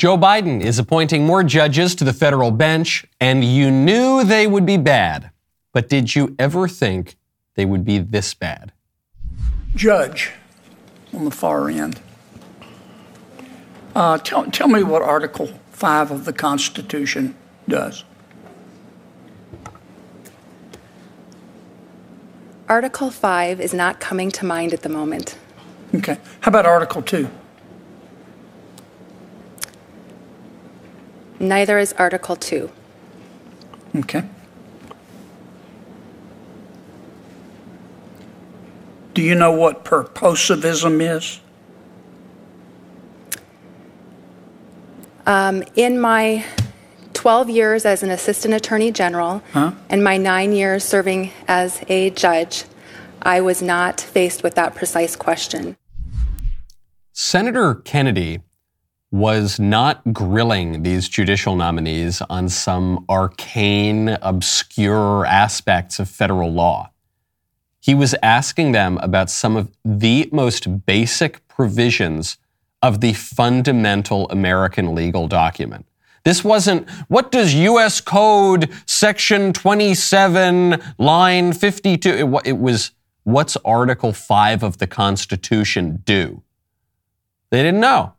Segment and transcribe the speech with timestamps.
[0.00, 4.64] Joe Biden is appointing more judges to the federal bench, and you knew they would
[4.64, 5.30] be bad.
[5.74, 7.18] But did you ever think
[7.54, 8.72] they would be this bad?
[9.74, 10.30] Judge
[11.12, 12.00] on the far end.
[13.94, 17.36] Uh, tell, tell me what Article 5 of the Constitution
[17.68, 18.04] does.
[22.70, 25.36] Article 5 is not coming to mind at the moment.
[25.94, 26.16] Okay.
[26.40, 27.28] How about Article 2?
[31.40, 32.70] Neither is Article 2.
[33.96, 34.22] Okay.
[39.14, 41.40] Do you know what purposivism is?
[45.26, 46.44] Um, in my
[47.14, 49.72] 12 years as an assistant attorney general Huh?
[49.88, 52.64] and my nine years serving as a judge,
[53.22, 55.76] I was not faced with that precise question.
[57.12, 58.40] Senator Kennedy
[59.10, 66.90] was not grilling these judicial nominees on some arcane, obscure aspects of federal law.
[67.80, 72.38] He was asking them about some of the most basic provisions
[72.82, 75.86] of the fundamental American legal document.
[76.24, 78.00] This wasn't, what does U.S.
[78.00, 82.10] Code Section 27, line 52?
[82.10, 82.92] It, it was,
[83.24, 86.42] what's Article 5 of the Constitution do?
[87.50, 88.14] They didn't know.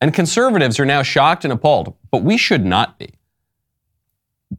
[0.00, 3.14] And conservatives are now shocked and appalled, but we should not be.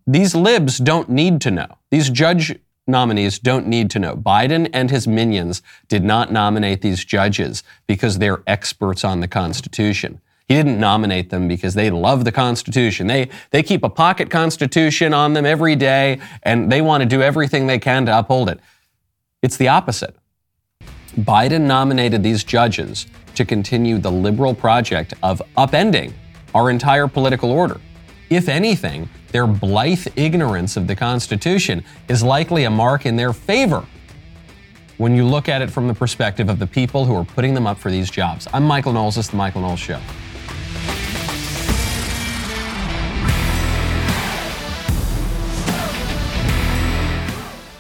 [0.06, 1.78] These libs don't need to know.
[1.90, 4.16] These judge nominees don't need to know.
[4.16, 10.22] Biden and his minions did not nominate these judges because they're experts on the Constitution.
[10.48, 13.08] He didn't nominate them because they love the Constitution.
[13.08, 17.22] They, they keep a pocket Constitution on them every day and they want to do
[17.22, 18.60] everything they can to uphold it.
[19.42, 20.16] It's the opposite.
[21.18, 26.14] Biden nominated these judges to continue the liberal project of upending
[26.54, 27.80] our entire political order.
[28.30, 33.86] If anything, their blithe ignorance of the Constitution is likely a mark in their favor
[34.98, 37.66] when you look at it from the perspective of the people who are putting them
[37.66, 38.48] up for these jobs.
[38.54, 39.16] I'm Michael Knowles.
[39.16, 40.00] This is The Michael Knowles Show.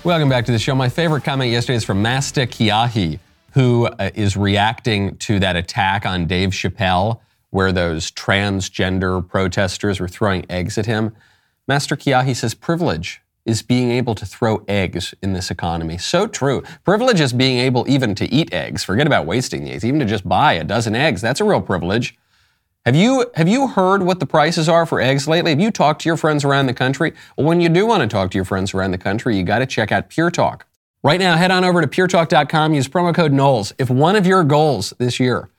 [0.03, 0.73] Welcome back to the show.
[0.73, 3.19] My favorite comment yesterday is from Master Kiahi,
[3.51, 7.19] who uh, is reacting to that attack on Dave Chappelle,
[7.50, 11.16] where those transgender protesters were throwing eggs at him.
[11.67, 15.97] Master Kiahi says privilege is being able to throw eggs in this economy.
[15.97, 16.63] So true.
[16.84, 18.84] Privilege is being able even to eat eggs.
[18.84, 19.84] Forget about wasting the eggs.
[19.84, 22.17] Even to just buy a dozen eggs, that's a real privilege.
[22.85, 25.51] Have you have you heard what the prices are for eggs lately?
[25.51, 27.13] Have you talked to your friends around the country?
[27.38, 29.59] Well, when you do want to talk to your friends around the country, you got
[29.59, 30.66] to check out Pure Talk.
[31.03, 33.73] Right now, head on over to puretalk.com, use promo code Knowles.
[33.79, 35.50] If one of your goals this year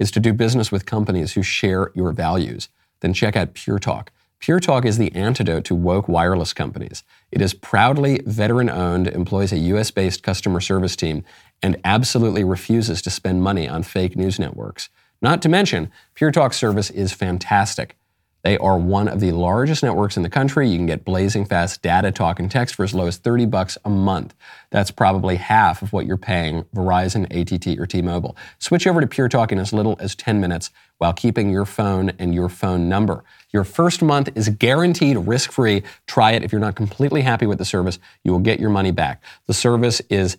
[0.00, 2.68] is to do business with companies who share your values,
[2.98, 4.10] then check out Pure Talk.
[4.40, 7.04] Pure Talk is the antidote to woke wireless companies.
[7.30, 11.22] It is proudly veteran owned, employs a US based customer service team,
[11.62, 14.88] and absolutely refuses to spend money on fake news networks.
[15.22, 17.96] Not to mention, Pure Talk service is fantastic.
[18.42, 20.68] They are one of the largest networks in the country.
[20.68, 23.76] You can get blazing fast data, talk, and text for as low as 30 bucks
[23.84, 24.34] a month.
[24.70, 28.36] That's probably half of what you're paying Verizon, AT&T, or T-Mobile.
[28.58, 32.10] Switch over to Pure Talk in as little as 10 minutes while keeping your phone
[32.18, 33.24] and your phone number.
[33.52, 35.82] Your first month is guaranteed risk-free.
[36.06, 36.44] Try it.
[36.44, 39.22] If you're not completely happy with the service, you will get your money back.
[39.46, 40.36] The service is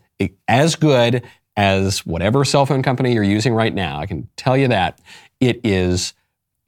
[0.47, 1.23] as good
[1.57, 3.99] as whatever cell phone company you're using right now.
[3.99, 4.99] I can tell you that.
[5.39, 6.13] It is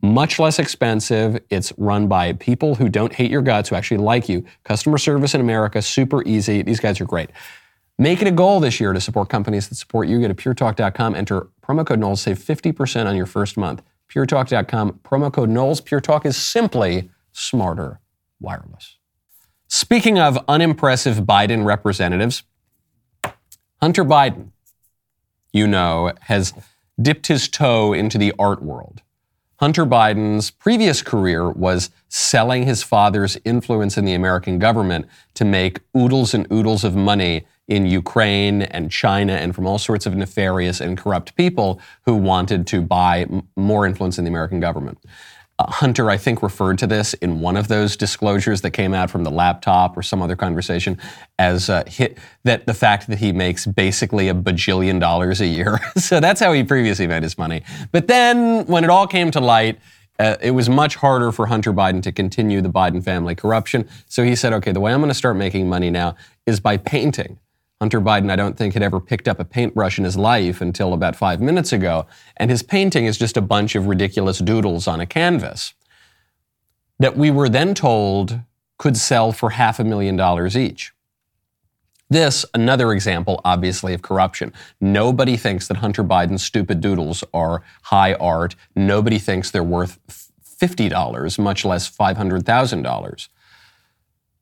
[0.04, 1.42] much less expensive.
[1.50, 4.46] It's run by people who don't hate your guts, who actually like you.
[4.66, 6.62] Customer service in America, super easy.
[6.62, 7.30] These guys are great.
[7.98, 10.20] Make it a goal this year to support companies that support you.
[10.20, 13.82] Go to puretalk.com, enter promo code Knowles, save 50% on your first month.
[14.14, 15.80] Puretalk.com, promo code Knowles.
[15.80, 18.02] Pure Talk is simply smarter
[18.42, 18.98] wireless.
[19.70, 22.44] Speaking of unimpressive Biden representatives,
[23.82, 24.50] Hunter Biden,
[25.54, 26.54] you know, has
[27.02, 29.02] dipped his toe into the art world.
[29.64, 35.06] Hunter Biden's previous career was selling his father's influence in the American government
[35.36, 40.06] to make oodles and oodles of money in Ukraine and China and from all sorts
[40.06, 43.26] of nefarious and corrupt people who wanted to buy
[43.56, 44.98] more influence in the American government.
[45.70, 49.24] Hunter, I think, referred to this in one of those disclosures that came out from
[49.24, 50.98] the laptop or some other conversation
[51.40, 55.80] as uh, hit, that the fact that he makes basically a bajillion dollars a year.
[55.98, 57.64] so that's how he previously made his money.
[57.92, 59.80] But then when it all came to light,
[60.20, 63.90] uh, it was much harder for Hunter Biden to continue the Biden family corruption.
[64.08, 66.78] So he said, okay, the way I'm going to start making money now is by
[66.78, 67.40] painting.
[67.84, 70.94] Hunter Biden, I don't think, had ever picked up a paintbrush in his life until
[70.94, 72.06] about five minutes ago,
[72.38, 75.74] and his painting is just a bunch of ridiculous doodles on a canvas
[77.00, 78.40] that we were then told
[78.78, 80.94] could sell for half a million dollars each.
[82.10, 84.54] This, another example, obviously, of corruption.
[84.80, 88.56] Nobody thinks that Hunter Biden's stupid doodles are high art.
[88.78, 90.00] Nobody thinks they're worth
[90.42, 93.28] $50, much less $500,000.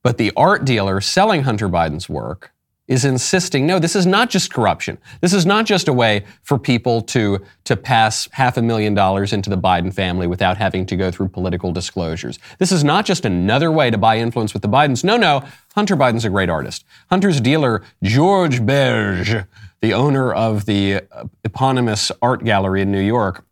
[0.03, 2.51] But the art dealer selling Hunter Biden's work
[2.91, 4.97] is insisting no, this is not just corruption.
[5.21, 9.31] This is not just a way for people to, to pass half a million dollars
[9.31, 12.38] into the Biden family without having to go through political disclosures.
[12.59, 15.05] This is not just another way to buy influence with the Bidens.
[15.05, 15.41] No, no,
[15.73, 16.83] Hunter Biden's a great artist.
[17.09, 19.45] Hunter's dealer, George Berge,
[19.79, 21.03] the owner of the
[21.45, 23.45] eponymous art gallery in New York,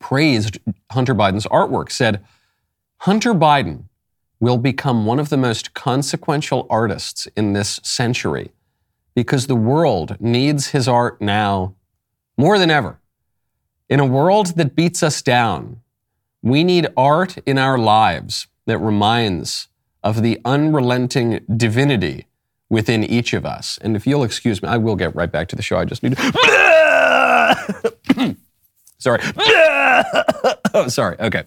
[0.00, 0.58] praised
[0.90, 2.24] Hunter Biden's artwork, said,
[3.02, 3.84] Hunter Biden
[4.40, 8.50] will become one of the most consequential artists in this century
[9.16, 11.74] because the world needs his art now
[12.36, 13.00] more than ever.
[13.88, 15.80] In a world that beats us down,
[16.42, 19.68] we need art in our lives that reminds
[20.02, 22.26] of the unrelenting divinity
[22.68, 23.78] within each of us.
[23.80, 25.78] And if you'll excuse me, I will get right back to the show.
[25.78, 26.18] I just need to.
[28.98, 29.22] sorry.
[30.74, 31.16] oh, sorry.
[31.20, 31.44] Okay.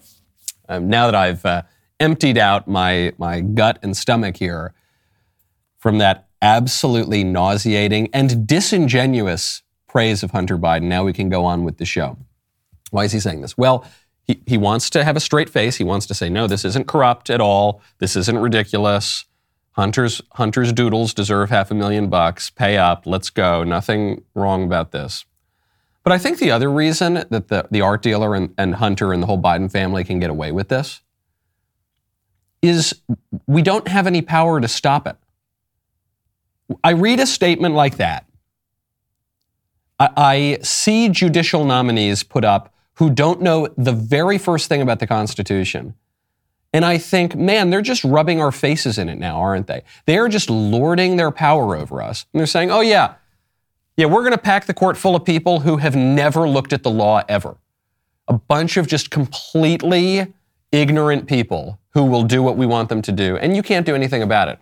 [0.68, 1.62] Um, now that I've uh,
[2.00, 4.74] emptied out my, my gut and stomach here
[5.78, 10.84] from that absolutely nauseating and disingenuous praise of Hunter Biden.
[10.84, 12.16] Now we can go on with the show.
[12.90, 13.58] Why is he saying this?
[13.58, 13.84] Well,
[14.24, 15.76] he, he wants to have a straight face.
[15.76, 17.82] He wants to say, no, this isn't corrupt at all.
[17.98, 19.24] This isn't ridiculous.
[19.72, 22.50] Hunter's, Hunter's doodles deserve half a million bucks.
[22.50, 23.06] Pay up.
[23.06, 23.64] Let's go.
[23.64, 25.24] Nothing wrong about this.
[26.02, 29.22] But I think the other reason that the, the art dealer and, and Hunter and
[29.22, 31.00] the whole Biden family can get away with this
[32.62, 33.00] is
[33.46, 35.16] we don't have any power to stop it.
[36.82, 38.26] I read a statement like that.
[39.98, 44.98] I, I see judicial nominees put up who don't know the very first thing about
[44.98, 45.94] the Constitution.
[46.72, 49.82] And I think, man, they're just rubbing our faces in it now, aren't they?
[50.06, 52.26] They are just lording their power over us.
[52.32, 53.14] And they're saying, oh, yeah,
[53.96, 56.82] yeah, we're going to pack the court full of people who have never looked at
[56.82, 57.56] the law ever.
[58.28, 60.32] A bunch of just completely
[60.70, 63.94] ignorant people who will do what we want them to do, and you can't do
[63.94, 64.60] anything about it.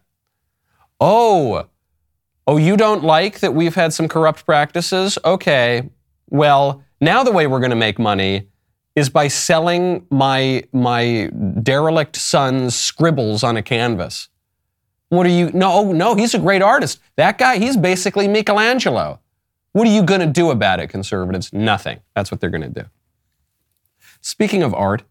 [1.00, 1.66] Oh,
[2.48, 5.18] Oh, you don't like that we've had some corrupt practices?
[5.22, 5.90] Okay.
[6.30, 8.48] Well, now the way we're going to make money
[8.96, 11.30] is by selling my my
[11.62, 14.30] derelict son's scribbles on a canvas.
[15.10, 15.50] What are you?
[15.52, 17.00] No, no, he's a great artist.
[17.16, 19.20] That guy, he's basically Michelangelo.
[19.72, 21.52] What are you going to do about it, conservatives?
[21.52, 22.00] Nothing.
[22.14, 22.88] That's what they're going to do.
[24.22, 25.02] Speaking of art,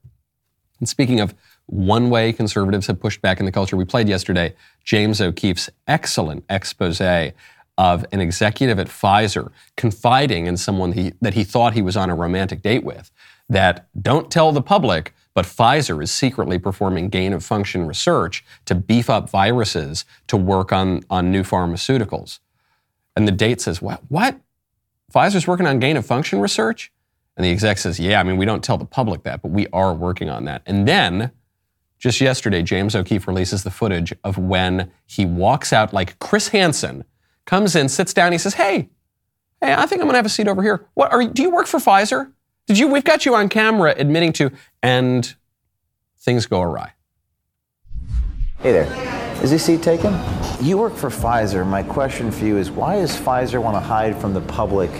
[0.80, 1.36] and speaking of
[1.68, 3.78] one way conservatives have pushed back in the culture.
[3.78, 7.02] We played yesterday James O'Keefe's excellent expose
[7.78, 12.10] of an executive at Pfizer confiding in someone he, that he thought he was on
[12.10, 13.12] a romantic date with
[13.50, 18.74] that don't tell the public, but Pfizer is secretly performing gain of function research to
[18.74, 22.40] beef up viruses to work on, on new pharmaceuticals.
[23.16, 24.02] And the date says, What?
[24.10, 24.40] What?
[25.14, 26.92] Pfizer's working on gain of function research?
[27.36, 29.68] And the exec says, Yeah, I mean, we don't tell the public that, but we
[29.68, 30.64] are working on that.
[30.66, 31.32] And then
[31.98, 37.04] just yesterday, James O'Keefe releases the footage of when he walks out like Chris Hansen,
[37.46, 38.90] comes in, sits down, he says, Hey,
[39.62, 40.86] hey, I think I'm gonna have a seat over here.
[40.94, 42.32] What are you, do you work for Pfizer?
[42.68, 44.52] Did you we've got you on camera admitting to
[44.84, 45.36] and
[46.20, 46.94] things go awry.
[48.60, 49.44] Hey there.
[49.44, 50.14] Is this seat taken?
[50.60, 51.66] You work for Pfizer.
[51.66, 54.92] My question for you is why does Pfizer want to hide from the public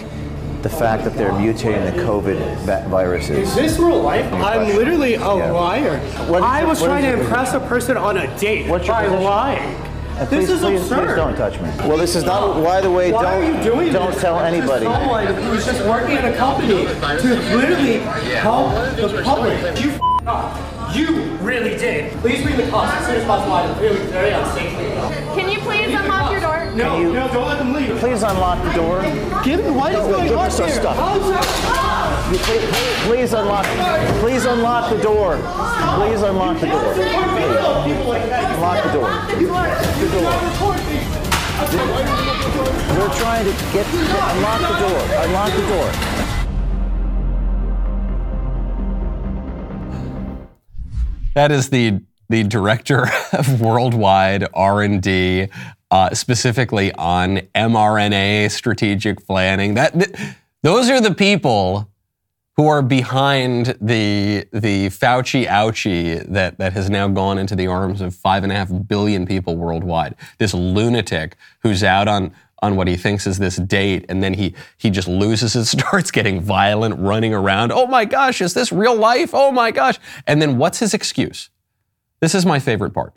[0.62, 3.48] the fact that they're mutating the COVID viruses.
[3.48, 4.30] Is this real life?
[4.32, 5.50] I'm literally a yeah.
[5.50, 5.98] liar.
[6.28, 9.74] What, I was trying to impress a person on a date What's by lying.
[10.18, 11.06] Uh, please, this is please, absurd.
[11.06, 11.88] Please don't touch me.
[11.88, 12.64] Well, this is not.
[12.64, 13.32] By the way, Why don't.
[13.34, 14.20] are you doing don't this?
[14.20, 14.84] tell anybody.
[14.84, 17.98] Someone who's just working at a company to literally
[18.34, 19.80] help the public.
[19.80, 19.92] You
[20.26, 20.94] up.
[20.94, 22.12] You really did.
[22.20, 23.52] Please bring the cops as soon as possible.
[23.52, 24.72] I'm really very unsafe.
[25.36, 26.27] Can you please unlock your door?
[26.78, 27.98] No, you, no, don't let them leave.
[27.98, 29.02] Please unlock the door.
[29.42, 30.68] Give me what is no, going give on us here?
[30.68, 30.96] stuff.
[32.30, 32.70] You, please,
[33.02, 33.66] please unlock.
[34.20, 35.38] Please unlock the door.
[35.98, 36.92] Please unlock the door.
[36.94, 39.10] Unlock the door.
[39.26, 40.30] The door.
[42.94, 43.86] We're trying to get, get
[44.36, 45.02] unlock the door.
[45.24, 45.90] Unlock the door.
[51.34, 55.48] That is the the director of worldwide R&D
[55.90, 59.74] uh, specifically on mRNA strategic planning.
[59.74, 60.14] That th-
[60.62, 61.90] those are the people
[62.56, 68.00] who are behind the the Fauci ouchie that that has now gone into the arms
[68.00, 70.16] of five and a half billion people worldwide.
[70.38, 74.54] This lunatic who's out on on what he thinks is this date, and then he
[74.76, 77.72] he just loses it, starts getting violent, running around.
[77.72, 79.30] Oh my gosh, is this real life?
[79.32, 79.98] Oh my gosh!
[80.26, 81.50] And then what's his excuse?
[82.20, 83.14] This is my favorite part.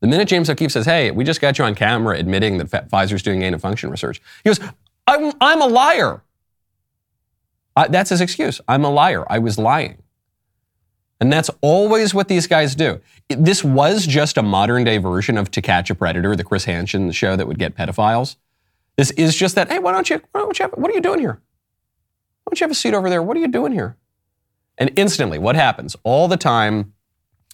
[0.00, 3.22] The minute James O'Keefe says, "Hey, we just got you on camera admitting that Pfizer's
[3.22, 4.60] doing gain of function research," he goes,
[5.06, 6.22] "I'm I'm a liar."
[7.76, 8.60] Uh, that's his excuse.
[8.66, 9.24] I'm a liar.
[9.30, 10.02] I was lying.
[11.20, 13.00] And that's always what these guys do.
[13.28, 17.10] This was just a modern day version of To Catch a Predator, the Chris Hansen
[17.12, 18.36] show that would get pedophiles.
[18.96, 21.00] This is just that, hey, why don't you, why don't you have, what are you
[21.00, 21.40] doing here?
[22.44, 23.22] Why don't you have a seat over there?
[23.22, 23.96] What are you doing here?
[24.76, 25.96] And instantly, what happens?
[26.02, 26.94] All the time,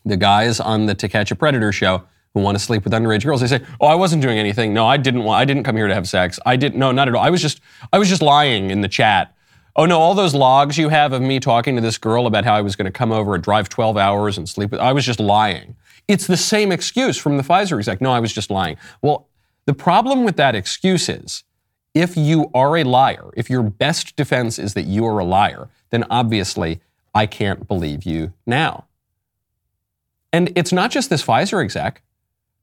[0.04, 3.24] the guys on the To Catch a Predator show who want to sleep with underage
[3.24, 4.74] girls, they say, "Oh, I wasn't doing anything.
[4.74, 5.40] No, I didn't want.
[5.40, 6.38] I didn't come here to have sex.
[6.44, 6.78] I didn't.
[6.78, 7.22] No, not at all.
[7.22, 7.60] I was just,
[7.92, 9.34] I was just lying in the chat
[9.76, 12.54] Oh no, all those logs you have of me talking to this girl about how
[12.54, 15.04] I was going to come over and drive 12 hours and sleep with, I was
[15.04, 15.74] just lying.
[16.06, 18.00] It's the same excuse from the Pfizer exec.
[18.00, 18.76] No, I was just lying.
[19.02, 19.28] Well,
[19.64, 21.42] the problem with that excuse is
[21.92, 25.68] if you are a liar, if your best defense is that you are a liar,
[25.90, 26.80] then obviously
[27.12, 28.84] I can't believe you now.
[30.32, 32.02] And it's not just this Pfizer exec.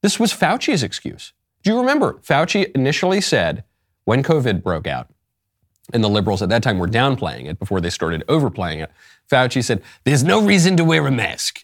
[0.01, 1.33] This was Fauci's excuse.
[1.63, 2.13] Do you remember?
[2.23, 3.63] Fauci initially said
[4.05, 5.09] when COVID broke out,
[5.93, 8.91] and the liberals at that time were downplaying it before they started overplaying it.
[9.29, 11.63] Fauci said, There's no reason to wear a mask.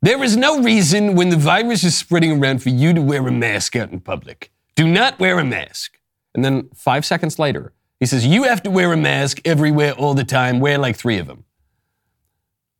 [0.00, 3.32] There is no reason when the virus is spreading around for you to wear a
[3.32, 4.50] mask out in public.
[4.74, 5.98] Do not wear a mask.
[6.34, 10.14] And then five seconds later, he says, You have to wear a mask everywhere all
[10.14, 10.60] the time.
[10.60, 11.44] Wear like three of them.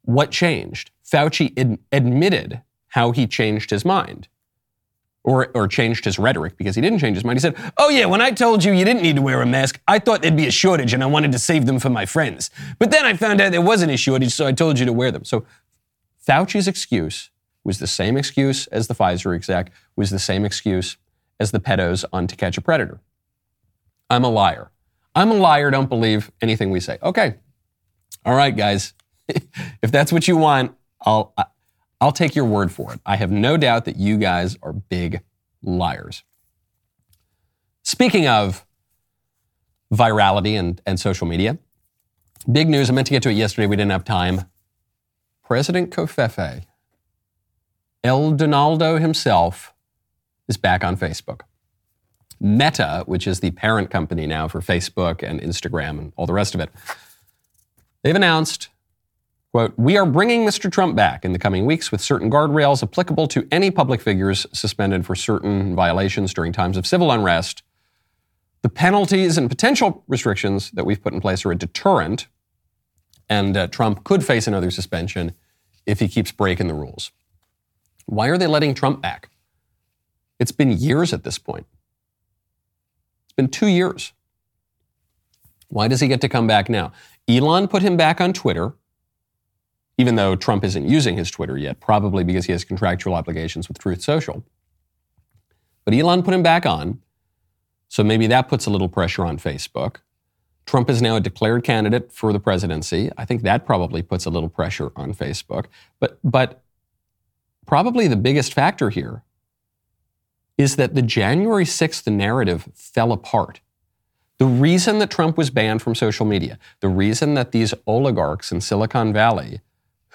[0.03, 0.91] What changed?
[1.05, 4.29] Fauci ad- admitted how he changed his mind
[5.27, 7.37] or, or changed his rhetoric because he didn't change his mind.
[7.37, 9.81] He said, Oh, yeah, when I told you you didn't need to wear a mask,
[9.87, 12.49] I thought there'd be a shortage and I wanted to save them for my friends.
[12.79, 15.11] But then I found out there wasn't a shortage, so I told you to wear
[15.11, 15.25] them.
[15.25, 15.45] So
[16.27, 17.31] Fauci's excuse
[17.65, 20.97] was the same excuse as the Pfizer exec, was the same excuse
[21.41, 23.01] as the pedos on To Catch a Predator.
[24.09, 24.71] I'm a liar.
[25.17, 26.99] I'm a liar, don't believe anything we say.
[27.03, 27.35] Okay.
[28.25, 28.95] All right, guys.
[29.29, 31.35] if that's what you want, I'll,
[32.01, 33.01] I'll take your word for it.
[33.07, 35.23] I have no doubt that you guys are big
[35.63, 36.23] liars.
[37.83, 38.67] Speaking of
[39.93, 41.59] virality and, and social media,
[42.51, 42.91] big news.
[42.91, 43.67] I meant to get to it yesterday.
[43.67, 44.43] We didn't have time.
[45.45, 46.65] President Covfefe,
[48.03, 49.73] El Donaldo himself,
[50.49, 51.43] is back on Facebook.
[52.41, 56.55] Meta, which is the parent company now for Facebook and Instagram and all the rest
[56.55, 56.71] of it,
[58.03, 58.69] they've announced
[59.57, 60.71] Quote, we are bringing Mr.
[60.71, 65.07] Trump back in the coming weeks with certain guardrails applicable to any public figures suspended
[65.07, 67.63] for certain violations during times of civil unrest.
[68.61, 72.27] The penalties and potential restrictions that we've put in place are a deterrent,
[73.31, 75.33] and uh, Trump could face another suspension
[75.87, 77.11] if he keeps breaking the rules.
[78.05, 79.31] Why are they letting Trump back?
[80.39, 81.65] It's been years at this point.
[83.25, 84.13] It's been two years.
[85.69, 86.93] Why does he get to come back now?
[87.27, 88.75] Elon put him back on Twitter
[89.99, 93.79] even though Trump isn't using his Twitter yet, probably because he has contractual obligations with
[93.79, 94.45] Truth Social.
[95.85, 97.01] But Elon put him back on,
[97.89, 99.97] so maybe that puts a little pressure on Facebook.
[100.67, 103.11] Trump is now a declared candidate for the presidency.
[103.17, 105.67] I think that probably puts a little pressure on Facebook.
[106.01, 106.63] But, but
[107.67, 109.23] probably the biggest factor here
[110.59, 113.61] is that the January 6th narrative fell apart.
[114.39, 118.61] The reason that Trump was banned from social media, the reason that these oligarchs in
[118.61, 119.61] Silicon Valley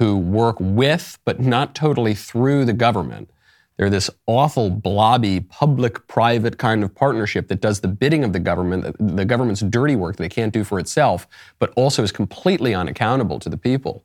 [0.01, 3.29] who work with, but not totally through the government.
[3.77, 8.39] They're this awful, blobby, public private kind of partnership that does the bidding of the
[8.39, 11.27] government, the government's dirty work that it can't do for itself,
[11.59, 14.03] but also is completely unaccountable to the people.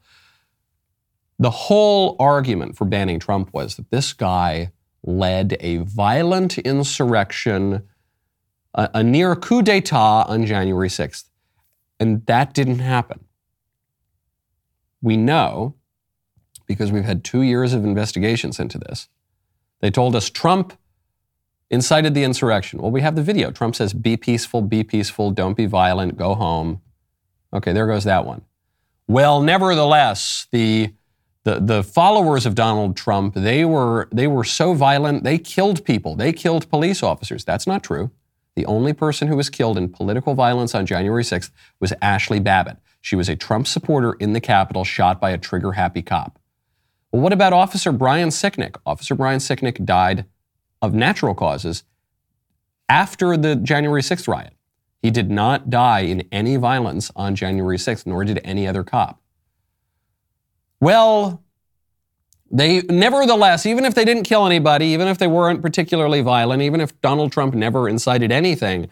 [1.38, 4.72] The whole argument for banning Trump was that this guy
[5.02, 7.84] led a violent insurrection,
[8.74, 11.24] a, a near coup d'etat on January 6th.
[11.98, 13.24] And that didn't happen.
[15.00, 15.75] We know
[16.66, 19.08] because we've had two years of investigations into this.
[19.80, 20.78] They told us Trump
[21.70, 22.80] incited the insurrection.
[22.80, 23.50] Well, we have the video.
[23.50, 26.80] Trump says, be peaceful, be peaceful, don't be violent, go home.
[27.52, 28.42] Okay, there goes that one.
[29.08, 30.92] Well, nevertheless, the,
[31.44, 36.16] the, the followers of Donald Trump, they were, they were so violent, they killed people.
[36.16, 37.44] They killed police officers.
[37.44, 38.10] That's not true.
[38.56, 42.78] The only person who was killed in political violence on January 6th was Ashley Babbitt.
[43.00, 46.38] She was a Trump supporter in the Capitol shot by a trigger happy cop.
[47.12, 48.76] Well, what about Officer Brian Sicknick?
[48.84, 50.26] Officer Brian Sicknick died
[50.82, 51.84] of natural causes
[52.88, 54.52] after the January 6th riot.
[55.02, 59.20] He did not die in any violence on January 6th, nor did any other cop.
[60.80, 61.42] Well,
[62.50, 66.80] They, nevertheless, even if they didn't kill anybody, even if they weren't particularly violent, even
[66.80, 68.88] if Donald Trump never incited anything,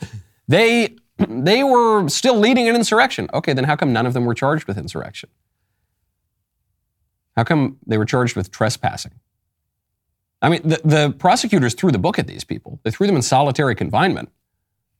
[0.48, 3.28] they, they were still leading an insurrection.
[3.32, 5.28] Okay, then how come none of them were charged with insurrection?
[7.36, 9.12] How come they were charged with trespassing?
[10.40, 12.78] I mean, the, the prosecutors threw the book at these people.
[12.82, 14.30] They threw them in solitary confinement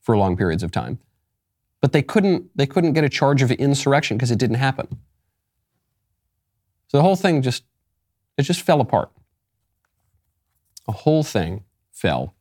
[0.00, 0.98] for long periods of time.
[1.80, 4.88] But they couldn't, they couldn't get a charge of insurrection because it didn't happen.
[6.88, 7.64] So the whole thing just,
[8.38, 9.10] it just fell apart.
[10.86, 12.34] The whole thing fell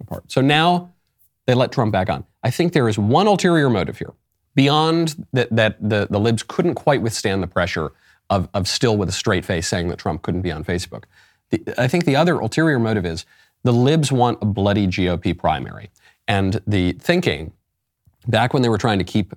[0.00, 0.32] apart.
[0.32, 0.94] So now
[1.46, 2.24] they let Trump back on.
[2.42, 4.14] I think there is one ulterior motive here
[4.54, 7.92] beyond that, that the, the libs couldn't quite withstand the pressure
[8.30, 11.04] of, of still with a straight face saying that Trump couldn't be on Facebook.
[11.50, 13.24] The, I think the other ulterior motive is
[13.62, 15.90] the libs want a bloody GOP primary.
[16.28, 17.52] And the thinking
[18.26, 19.34] back when they were trying to keep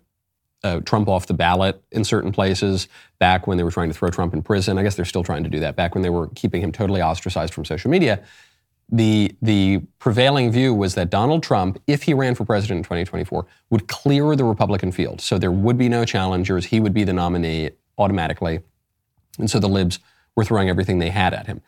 [0.63, 2.87] uh, Trump off the ballot in certain places,
[3.19, 5.43] back when they were trying to throw Trump in prison, I guess they're still trying
[5.43, 8.21] to do that, back when they were keeping him totally ostracized from social media,
[8.91, 13.45] the, the prevailing view was that Donald Trump, if he ran for president in 2024,
[13.69, 15.21] would clear the Republican field.
[15.21, 16.65] So there would be no challengers.
[16.65, 18.61] He would be the nominee automatically.
[19.39, 19.99] And so the libs
[20.35, 21.61] were throwing everything they had at him.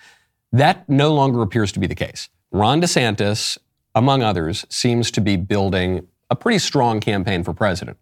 [0.52, 2.30] That no longer appears to be the case.
[2.52, 3.58] Ron DeSantis,
[3.96, 7.98] among others, seems to be building a pretty strong campaign for president.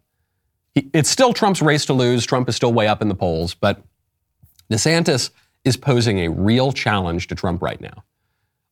[0.74, 2.26] It's still Trump's race to lose.
[2.26, 3.82] Trump is still way up in the polls, but
[4.70, 5.30] DeSantis
[5.64, 8.04] is posing a real challenge to Trump right now.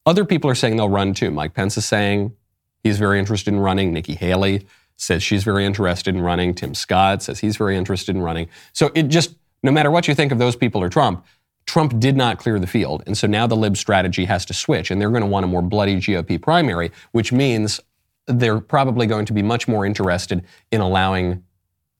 [0.07, 1.31] Other people are saying they'll run too.
[1.31, 2.35] Mike Pence is saying
[2.83, 3.93] he's very interested in running.
[3.93, 6.55] Nikki Haley says she's very interested in running.
[6.55, 8.49] Tim Scott says he's very interested in running.
[8.73, 11.25] So it just, no matter what you think of those people or Trump,
[11.67, 13.03] Trump did not clear the field.
[13.07, 15.47] And so now the Lib strategy has to switch, and they're going to want a
[15.49, 17.81] more bloody GOP primary, which means
[18.27, 21.45] they're probably going to be much more interested in allowing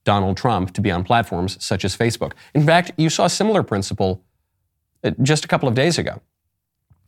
[0.05, 2.33] Donald Trump to be on platforms such as Facebook.
[2.55, 4.23] In fact, you saw a similar principle
[5.05, 6.21] uh, just a couple of days ago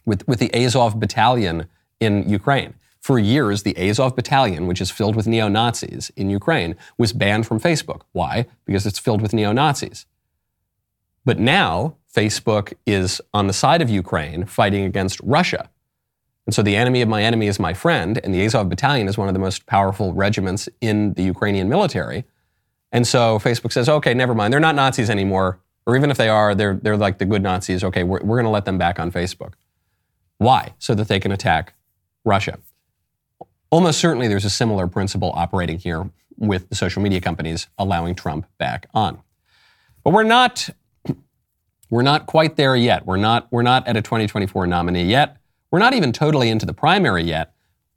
[0.04, 1.66] with, with the Azov battalion
[1.98, 2.74] in Ukraine.
[3.00, 7.46] For years, the Azov battalion, which is filled with neo Nazis in Ukraine, was banned
[7.46, 8.02] from Facebook.
[8.12, 8.46] Why?
[8.66, 10.04] Because it's filled with neo Nazis.
[11.30, 15.70] But now, Facebook is on the side of Ukraine fighting against Russia.
[16.44, 19.16] And so the enemy of my enemy is my friend, and the Azov battalion is
[19.16, 22.24] one of the most powerful regiments in the Ukrainian military.
[22.90, 24.52] And so Facebook says, okay, never mind.
[24.52, 25.60] They're not Nazis anymore.
[25.86, 27.84] Or even if they are, they're, they're like the good Nazis.
[27.84, 29.52] Okay, we're, we're going to let them back on Facebook.
[30.38, 30.74] Why?
[30.80, 31.74] So that they can attack
[32.24, 32.58] Russia.
[33.70, 38.46] Almost certainly there's a similar principle operating here with the social media companies allowing Trump
[38.58, 39.22] back on.
[40.02, 40.70] But we're not
[41.90, 43.04] we're not quite there yet.
[43.04, 45.36] We're not, we're not at a 2024 nominee yet.
[45.70, 47.52] We're not even totally into the primary yet.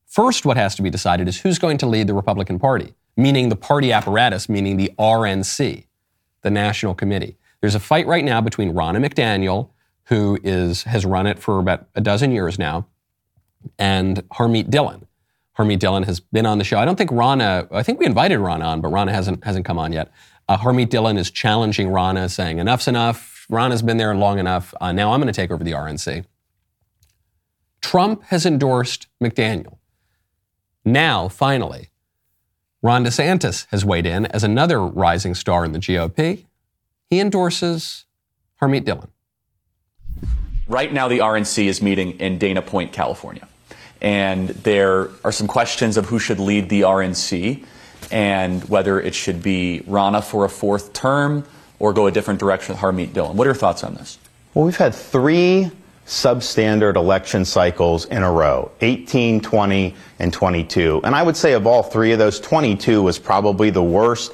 [0.07, 3.49] First, what has to be decided is who's going to lead the Republican Party, meaning
[3.49, 5.85] the party apparatus, meaning the RNC,
[6.41, 7.37] the National Committee.
[7.61, 9.69] There's a fight right now between Ronna McDaniel,
[10.05, 12.87] who is, has run it for about a dozen years now,
[13.79, 15.07] and Harmeet Dillon.
[15.57, 16.77] Harmeet Dillon has been on the show.
[16.79, 19.79] I don't think Ronna, I think we invited Ronna on, but Ronna hasn't, hasn't come
[19.79, 20.11] on yet.
[20.49, 24.73] Uh, Harmeet Dillon is challenging Ronna, saying enough's enough Ron has been there long enough.
[24.79, 26.25] Uh, now I'm going to take over the RNC.
[27.81, 29.77] Trump has endorsed McDaniel.
[30.85, 31.89] Now, finally,
[32.81, 36.45] Ron DeSantis has weighed in as another rising star in the GOP.
[37.09, 38.05] He endorses
[38.61, 39.09] Harmeet Dillon.
[40.67, 43.47] Right now, the RNC is meeting in Dana Point, California.
[44.01, 47.65] And there are some questions of who should lead the RNC
[48.11, 51.45] and whether it should be Ronna for a fourth term
[51.83, 53.35] or go a different direction with Harmeet Dillon.
[53.35, 54.17] What are your thoughts on this?
[54.53, 55.69] Well, we've had three
[56.07, 61.01] substandard election cycles in a row 18, 20, and 22.
[61.03, 64.31] And I would say of all three of those, 22 was probably the worst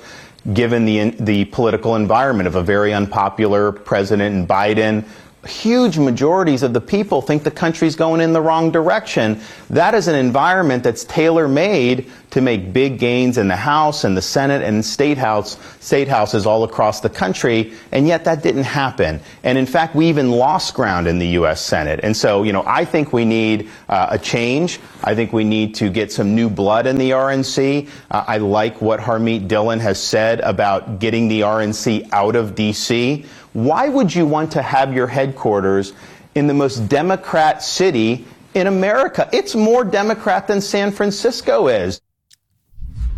[0.54, 5.04] given the, the political environment of a very unpopular president in Biden
[5.46, 9.40] huge majorities of the people think the country's going in the wrong direction.
[9.70, 14.16] That is an environment that's tailor made to make big gains in the House and
[14.16, 17.74] the Senate and state house, state houses all across the country.
[17.92, 19.20] And yet that didn't happen.
[19.44, 21.62] And in fact, we even lost ground in the U.S.
[21.62, 22.02] Senate.
[22.04, 24.80] And so, you know, I think we need uh, a change.
[25.04, 27.90] I think we need to get some new blood in the RNC.
[28.12, 33.26] Uh, I like what Harmeet Dillon has said about getting the RNC out of D.C.
[33.54, 35.94] Why would you want to have your headquarters
[36.36, 39.30] in the most Democrat city in America?
[39.34, 42.02] It's more Democrat than San Francisco is.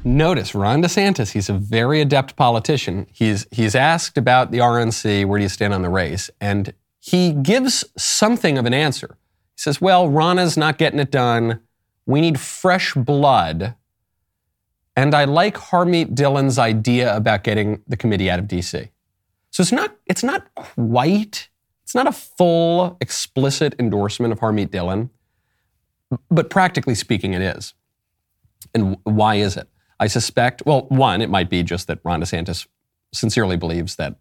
[0.03, 3.05] Notice Ron DeSantis, he's a very adept politician.
[3.11, 6.29] He's, he's asked about the RNC, where do you stand on the race?
[6.39, 9.17] And he gives something of an answer.
[9.55, 11.59] He says, well, Ronna's not getting it done.
[12.07, 13.75] We need fresh blood.
[14.95, 18.89] And I like Harmeet Dillon's idea about getting the committee out of D.C.
[19.51, 21.49] So it's not, it's not quite,
[21.83, 25.09] It's not a full, explicit endorsement of Harmeet Dillon,
[26.29, 27.73] but practically speaking, it is.
[28.73, 29.67] And why is it?
[29.99, 32.65] I suspect, well, one, it might be just that Ron DeSantis
[33.13, 34.15] sincerely believes that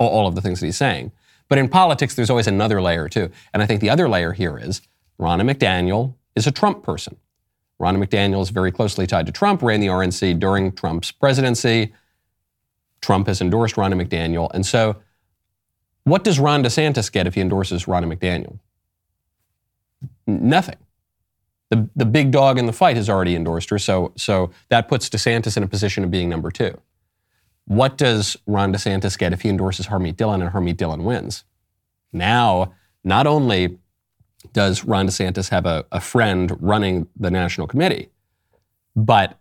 [0.00, 1.12] all of the things that he's saying.
[1.48, 3.30] But in politics, there's always another layer too.
[3.52, 4.80] And I think the other layer here is
[5.20, 7.16] Ronna McDaniel is a Trump person.
[7.80, 11.92] Ronna McDaniel is very closely tied to Trump, ran the RNC during Trump's presidency.
[13.04, 14.50] Trump has endorsed Ronna McDaniel.
[14.54, 14.96] And so,
[16.04, 18.58] what does Ron DeSantis get if he endorses Ronna McDaniel?
[20.26, 20.76] Nothing.
[21.70, 25.08] The, the big dog in the fight has already endorsed her, so, so that puts
[25.08, 26.78] DeSantis in a position of being number two.
[27.66, 31.44] What does Ron DeSantis get if he endorses Harmeet Dillon and Harmeet Dillon wins?
[32.12, 33.78] Now, not only
[34.52, 38.10] does Ron DeSantis have a, a friend running the national committee,
[38.94, 39.38] but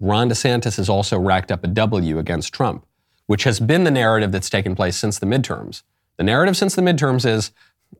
[0.00, 2.86] Ron DeSantis has also racked up a W against Trump,
[3.28, 5.82] which has been the narrative that's taken place since the midterms.
[6.16, 7.52] The narrative since the midterms is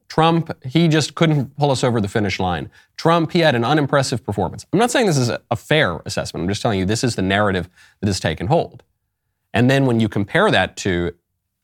[0.09, 2.71] Trump, he just couldn't pull us over the finish line.
[2.97, 4.65] Trump, he had an unimpressive performance.
[4.73, 6.43] I'm not saying this is a, fair assessment.
[6.43, 7.69] I'm just telling you this is the narrative
[8.01, 8.83] that has taken hold.
[9.53, 11.15] And then when you compare that to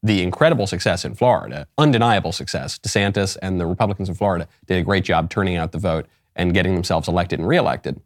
[0.02, 4.82] the incredible success in Florida, undeniable success, DeSantis and the Republicans in Florida did a
[4.82, 7.98] great job turning out the vote and getting themselves elected and reelected.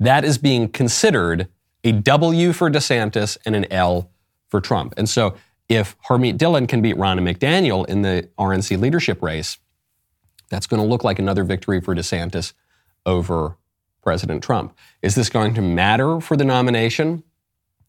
[0.00, 1.48] That is being considered
[1.84, 4.10] a W for DeSantis and an L
[4.54, 4.94] for Trump.
[4.96, 5.34] And so
[5.68, 9.58] if Harmeet Dillon can beat Ronna McDaniel in the RNC leadership race,
[10.48, 12.52] that's going to look like another victory for DeSantis
[13.04, 13.56] over
[14.00, 14.76] President Trump.
[15.02, 17.24] Is this going to matter for the nomination?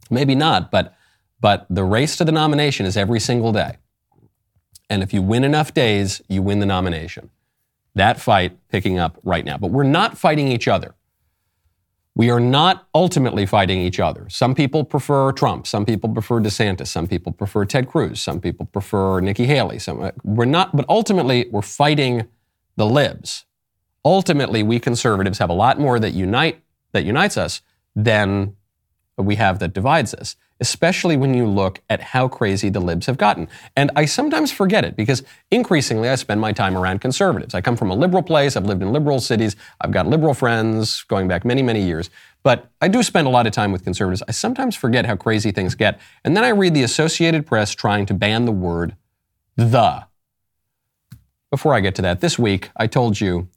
[0.09, 0.95] Maybe not, but
[1.39, 3.77] but the race to the nomination is every single day.
[4.89, 7.29] And if you win enough days, you win the nomination.
[7.93, 9.59] That fight picking up right now.
[9.59, 10.95] But we're not fighting each other.
[12.17, 14.29] We are not ultimately fighting each other.
[14.29, 15.67] Some people prefer Trump.
[15.67, 16.87] Some people prefer DeSantis.
[16.87, 18.21] Some people prefer Ted Cruz.
[18.21, 19.79] Some people prefer Nikki Haley.
[19.79, 22.27] Some, uh, we're not, but ultimately, we're fighting
[22.77, 23.45] the libs.
[24.05, 26.61] Ultimately, we conservatives have a lot more that unite
[26.93, 27.61] that unites us
[27.95, 28.55] than
[29.17, 33.17] we have that divides us, especially when you look at how crazy the libs have
[33.17, 33.47] gotten.
[33.75, 37.53] And I sometimes forget it because increasingly I spend my time around conservatives.
[37.53, 41.03] I come from a liberal place, I've lived in liberal cities, I've got liberal friends
[41.03, 42.09] going back many, many years.
[42.43, 44.23] But I do spend a lot of time with conservatives.
[44.27, 45.99] I sometimes forget how crazy things get.
[46.23, 48.95] And then I read the Associated Press trying to ban the word
[49.55, 50.05] the.
[51.49, 53.49] Before I get to that, this week I told you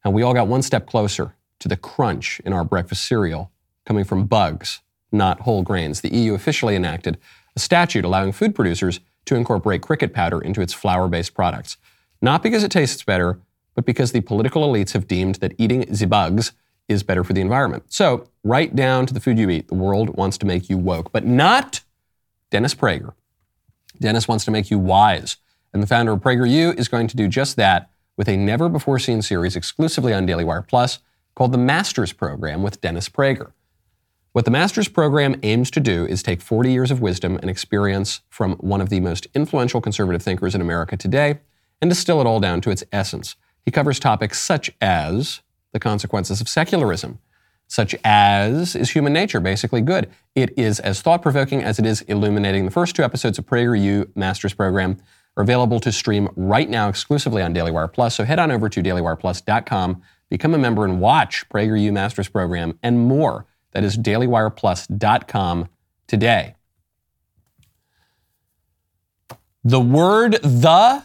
[0.00, 3.50] how we all got one step closer to the crunch in our breakfast cereal
[3.84, 4.80] coming from bugs
[5.12, 6.00] not whole grains.
[6.00, 7.18] The EU officially enacted
[7.54, 11.76] a statute allowing food producers to incorporate cricket powder into its flour based products.
[12.22, 13.40] Not because it tastes better,
[13.74, 16.52] but because the political elites have deemed that eating the bugs
[16.88, 17.84] is better for the environment.
[17.88, 21.12] So, right down to the food you eat, the world wants to make you woke,
[21.12, 21.80] but not
[22.50, 23.12] Dennis Prager.
[24.00, 25.36] Dennis wants to make you wise.
[25.72, 28.98] And the founder of PragerU is going to do just that with a never before
[28.98, 31.00] seen series exclusively on Daily Wire Plus
[31.34, 33.52] called the Masters Program with Dennis Prager.
[34.36, 38.20] What the master's program aims to do is take 40 years of wisdom and experience
[38.28, 41.38] from one of the most influential conservative thinkers in America today
[41.80, 43.36] and distill it all down to its essence.
[43.64, 45.40] He covers topics such as
[45.72, 47.18] the consequences of secularism,
[47.66, 50.10] such as is human nature basically good?
[50.34, 52.66] It is as thought provoking as it is illuminating.
[52.66, 54.98] The first two episodes of PragerU Master's Program
[55.38, 58.14] are available to stream right now exclusively on Daily Wire Plus.
[58.14, 62.98] So head on over to dailywireplus.com, become a member, and watch PragerU Master's Program and
[62.98, 63.46] more.
[63.76, 65.68] That is dailywireplus.com
[66.06, 66.54] today.
[69.64, 71.04] The word the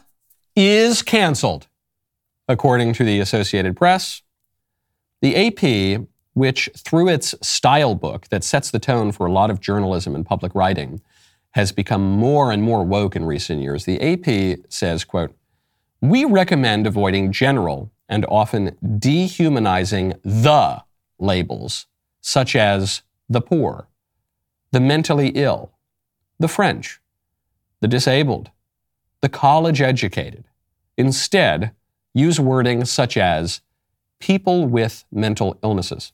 [0.56, 1.68] is canceled,
[2.48, 4.22] according to the Associated Press.
[5.22, 9.60] The AP, which through its style book that sets the tone for a lot of
[9.60, 11.02] journalism and public writing,
[11.50, 13.84] has become more and more woke in recent years.
[13.84, 15.36] The AP says, quote,
[16.00, 20.82] we recommend avoiding general and often dehumanizing the
[21.20, 21.88] labels
[22.22, 23.88] such as the poor,
[24.72, 25.72] the mentally ill,
[26.40, 27.02] the French,
[27.82, 28.52] the disabled,
[29.22, 30.46] the college educated.
[30.98, 31.72] Instead,
[32.14, 33.62] use wording such as
[34.20, 36.12] people with mental illnesses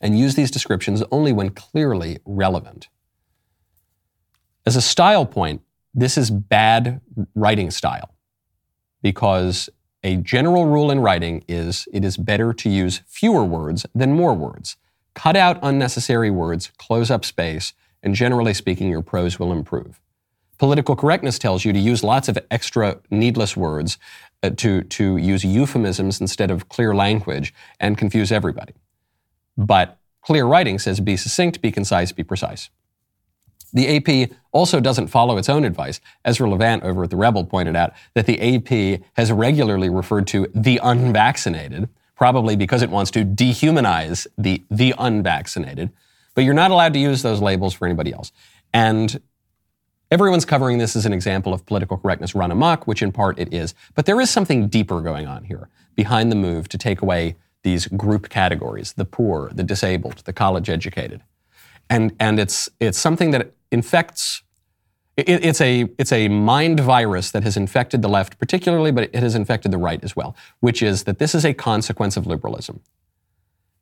[0.00, 2.88] and use these descriptions only when clearly relevant.
[4.66, 5.62] As a style point,
[5.94, 7.00] this is bad
[7.34, 8.14] writing style
[9.02, 9.70] because
[10.04, 14.34] a general rule in writing is it is better to use fewer words than more
[14.34, 14.76] words.
[15.14, 20.00] Cut out unnecessary words, close up space, and generally speaking, your prose will improve.
[20.58, 23.98] Political correctness tells you to use lots of extra needless words,
[24.42, 28.74] uh, to, to use euphemisms instead of clear language, and confuse everybody.
[29.56, 32.70] But clear writing says be succinct, be concise, be precise.
[33.72, 36.00] The AP also doesn't follow its own advice.
[36.24, 40.48] Ezra Levant over at The Rebel pointed out that the AP has regularly referred to
[40.54, 45.90] the unvaccinated, probably because it wants to dehumanize the, the unvaccinated.
[46.34, 48.32] But you're not allowed to use those labels for anybody else.
[48.74, 49.20] And
[50.10, 53.54] everyone's covering this as an example of political correctness run amok, which in part it
[53.54, 53.72] is.
[53.94, 57.86] But there is something deeper going on here behind the move to take away these
[57.86, 61.22] group categories the poor, the disabled, the college educated.
[61.88, 64.42] And, and it's, it's something that infects
[65.18, 69.16] it, it's a it's a mind virus that has infected the left particularly, but it
[69.16, 72.80] has infected the right as well, which is that this is a consequence of liberalism.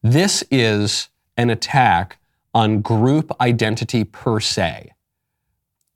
[0.03, 2.19] This is an attack
[2.55, 4.93] on group identity per se.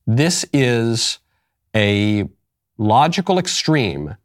[0.06, 1.20] This is
[1.74, 2.28] a
[2.76, 4.16] logical extreme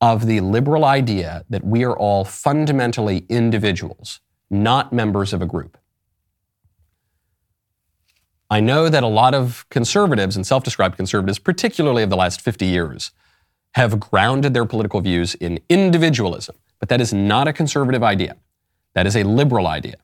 [0.00, 5.77] of the liberal idea that we are all fundamentally individuals, not members of a group.
[8.50, 12.40] I know that a lot of conservatives and self described conservatives, particularly of the last
[12.40, 13.10] 50 years,
[13.74, 16.56] have grounded their political views in individualism.
[16.78, 18.36] But that is not a conservative idea.
[18.94, 19.96] That is a liberal idea.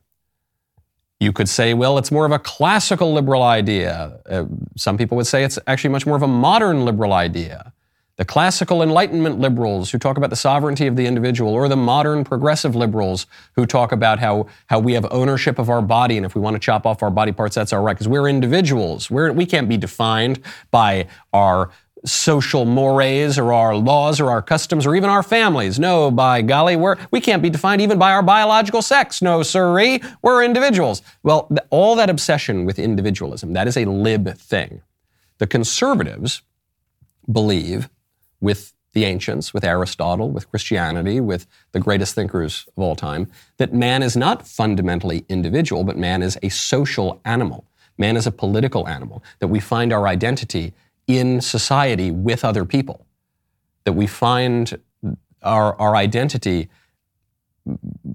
[1.19, 4.19] You could say, well, it's more of a classical liberal idea.
[4.29, 7.73] Uh, some people would say it's actually much more of a modern liberal idea
[8.17, 12.23] the classical Enlightenment liberals who talk about the sovereignty of the individual, or the modern
[12.23, 16.33] progressive liberals who talk about how, how we have ownership of our body, and if
[16.33, 19.11] we want to chop off our body parts, that's our right, because we're individuals.
[19.11, 20.39] We're, we can't be defined
[20.71, 21.71] by our
[22.05, 25.79] social mores or our laws or our customs or even our families.
[25.79, 29.21] No, by golly, we're, we can't be defined even by our biological sex.
[29.21, 31.01] No, sirree, we're individuals.
[31.23, 34.83] Well, all that obsession with individualism, that is a lib thing.
[35.39, 36.43] The conservatives
[37.29, 37.89] believe
[38.45, 43.27] with the ancients, with Aristotle, with Christianity, with the greatest thinkers of all time,
[43.57, 47.65] that man is not fundamentally individual, but man is a social animal.
[47.97, 50.73] Man is a political animal, that we find our identity
[51.07, 53.05] in society with other people,
[53.83, 54.79] that we find
[55.41, 56.69] our, our identity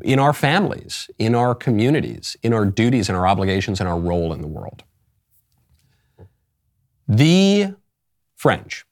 [0.02, 4.32] in our families, in our communities, in our duties and our obligations and our role
[4.32, 4.84] in the world.
[7.08, 7.74] The
[8.36, 8.86] French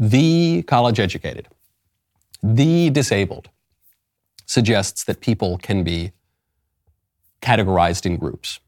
[0.00, 1.46] the college educated,
[2.42, 3.50] the disabled
[4.46, 6.12] suggests that people can be
[7.42, 8.60] categorized in groups.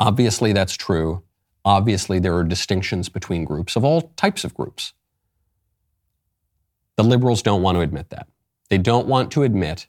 [0.00, 1.22] Obviously, that's true.
[1.66, 4.94] Obviously, there are distinctions between groups of all types of groups.
[6.96, 8.26] The liberals don't want to admit that.
[8.70, 9.86] They don't want to admit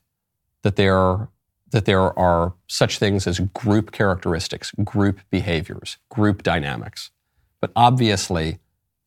[0.64, 1.30] that there are,
[1.72, 7.12] that there are such things as group characteristics, group behaviors, group dynamics.
[7.62, 8.60] But obviously,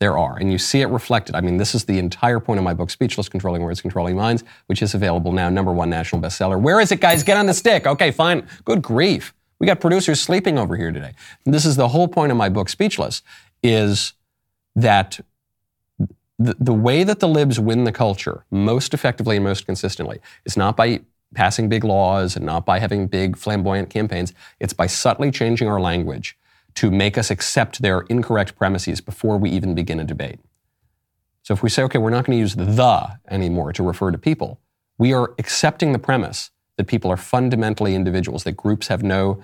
[0.05, 0.37] there are.
[0.37, 1.35] And you see it reflected.
[1.35, 4.45] I mean, this is the entire point of my book, Speechless Controlling Words, Controlling Minds,
[4.67, 6.61] which is available now, number one national bestseller.
[6.61, 7.23] Where is it, guys?
[7.23, 7.87] Get on the stick.
[7.87, 8.47] Okay, fine.
[8.67, 9.33] Good grief.
[9.59, 11.13] We got producers sleeping over here today.
[11.47, 13.23] And this is the whole point of my book, Speechless,
[13.63, 14.13] is
[14.77, 15.21] that
[16.39, 20.55] the, the way that the libs win the culture most effectively and most consistently is
[20.55, 21.01] not by
[21.35, 24.35] passing big laws and not by having big flamboyant campaigns.
[24.61, 26.37] It's by subtly changing our language
[26.77, 30.41] to make us accept their incorrect premises before we even begin a debate.
[31.43, 34.19] So if we say, okay, we're not going to use the anymore to refer to
[34.19, 34.61] people,
[34.99, 39.43] we are accepting the premise that people are fundamentally individuals, that groups have no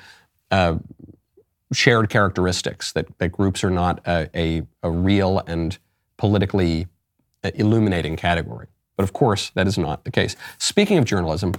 [0.51, 0.77] uh,
[1.73, 5.79] shared characteristics, that, that groups are not a, a, a real and
[6.17, 6.89] politically
[7.45, 8.67] uh, illuminating category.
[8.97, 10.37] But of course, that is not the case.
[10.59, 11.55] Speaking of journalism,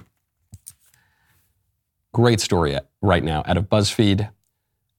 [2.13, 4.29] great story right now out of BuzzFeed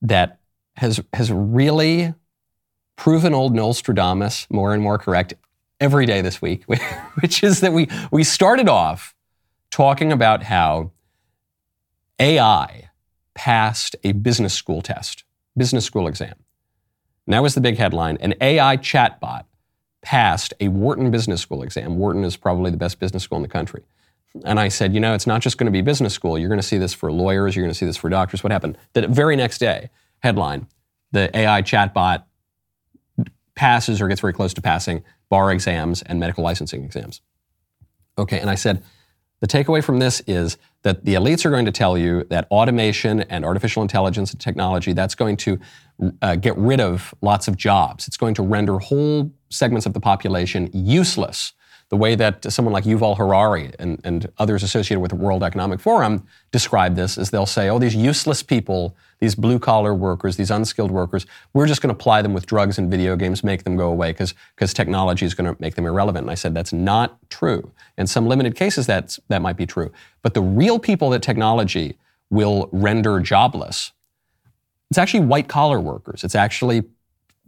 [0.00, 0.38] that
[0.76, 2.14] has, has really
[2.96, 5.34] proven old Nostradamus more and more correct
[5.80, 6.64] every day this week,
[7.20, 9.14] which is that we, we started off
[9.70, 10.92] talking about how
[12.18, 12.90] AI
[13.34, 15.24] passed a business school test,
[15.56, 16.34] business school exam.
[17.26, 18.18] And that was the big headline.
[18.20, 19.44] An AI chatbot
[20.02, 21.96] passed a Wharton Business School exam.
[21.96, 23.82] Wharton is probably the best business school in the country.
[24.44, 26.38] And I said, you know, it's not just going to be business school.
[26.38, 27.54] You're going to see this for lawyers.
[27.54, 28.42] You're going to see this for doctors.
[28.42, 28.78] What happened?
[28.94, 29.90] The very next day,
[30.22, 30.66] headline
[31.12, 32.24] the AI chatbot
[33.54, 37.20] passes or gets very close to passing bar exams and medical licensing exams.
[38.18, 38.82] Okay, and I said,
[39.40, 43.22] the takeaway from this is that the elites are going to tell you that automation
[43.22, 45.58] and artificial intelligence and technology that's going to
[46.22, 48.06] uh, get rid of lots of jobs.
[48.06, 51.54] It's going to render whole segments of the population useless
[51.92, 55.78] the way that someone like Yuval Harari and, and others associated with the World Economic
[55.78, 60.50] Forum describe this is they'll say, oh, these useless people, these blue collar workers, these
[60.50, 63.76] unskilled workers, we're just going to apply them with drugs and video games, make them
[63.76, 64.34] go away because
[64.74, 66.24] technology is going to make them irrelevant.
[66.24, 67.70] And I said, that's not true.
[67.96, 69.92] In some limited cases, that's, that might be true.
[70.22, 71.96] But the real people that technology
[72.30, 73.92] will render jobless
[74.90, 76.24] It's actually white collar workers.
[76.24, 76.82] It's actually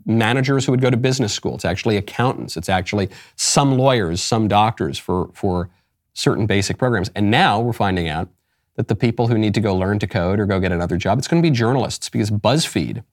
[0.06, 1.56] managers who would go to business school.
[1.56, 2.56] It's actually accountants.
[2.56, 5.70] It's actually some lawyers, some doctors for, for
[6.12, 7.10] certain basic programs.
[7.16, 8.28] And now we're finding out
[8.76, 11.18] that the people who need to go learn to code or go get another job,
[11.18, 13.04] it's going to be journalists because BuzzFeed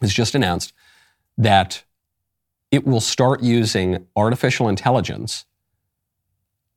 [0.00, 0.72] has just announced
[1.36, 1.84] that
[2.70, 5.44] it will start using artificial intelligence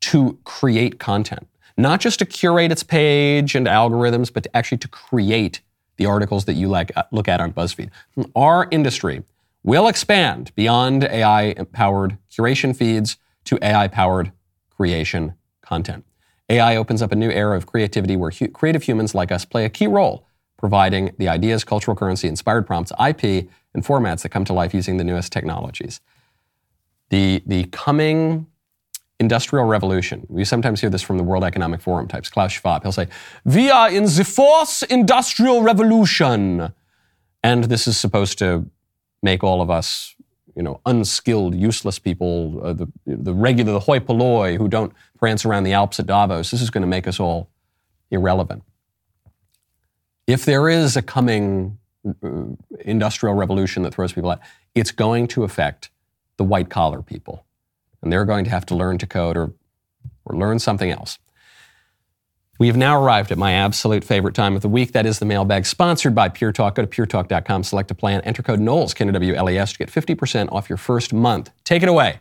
[0.01, 1.47] to create content,
[1.77, 5.61] not just to curate its page and algorithms, but to actually to create
[5.97, 7.89] the articles that you like, uh, look at on BuzzFeed.
[8.35, 9.23] Our industry
[9.63, 14.31] will expand beyond AI powered curation feeds to AI powered
[14.69, 16.05] creation content.
[16.51, 19.63] AI opens up a new era of creativity where hu- creative humans like us play
[19.63, 24.43] a key role, providing the ideas, cultural currency, inspired prompts, IP, and formats that come
[24.45, 26.01] to life using the newest technologies.
[27.09, 28.47] The, the coming
[29.19, 32.83] industrial revolution, we sometimes hear this from the World Economic Forum types, Klaus Schwab.
[32.83, 33.07] He'll say,
[33.45, 36.73] We are in the fourth industrial revolution.
[37.43, 38.69] And this is supposed to
[39.23, 40.15] make all of us,
[40.55, 45.45] you know, unskilled, useless people, uh, the, the regular, the hoi polloi who don't prance
[45.45, 46.51] around the Alps at Davos.
[46.51, 47.49] This is going to make us all
[48.09, 48.63] irrelevant.
[50.27, 51.77] If there is a coming
[52.23, 52.43] uh,
[52.81, 54.39] industrial revolution that throws people out,
[54.75, 55.89] it's going to affect
[56.37, 57.45] the white collar people.
[58.01, 59.53] And they're going to have to learn to code or,
[60.25, 61.19] or learn something else.
[62.61, 64.91] We have now arrived at my absolute favorite time of the week.
[64.91, 66.75] That is the mailbag sponsored by Pure Talk.
[66.75, 70.77] Go to puretalk.com, select a plan, enter code Knowles, K-N-O-W-L-E-S, to get 50% off your
[70.77, 71.49] first month.
[71.63, 72.19] Take it away.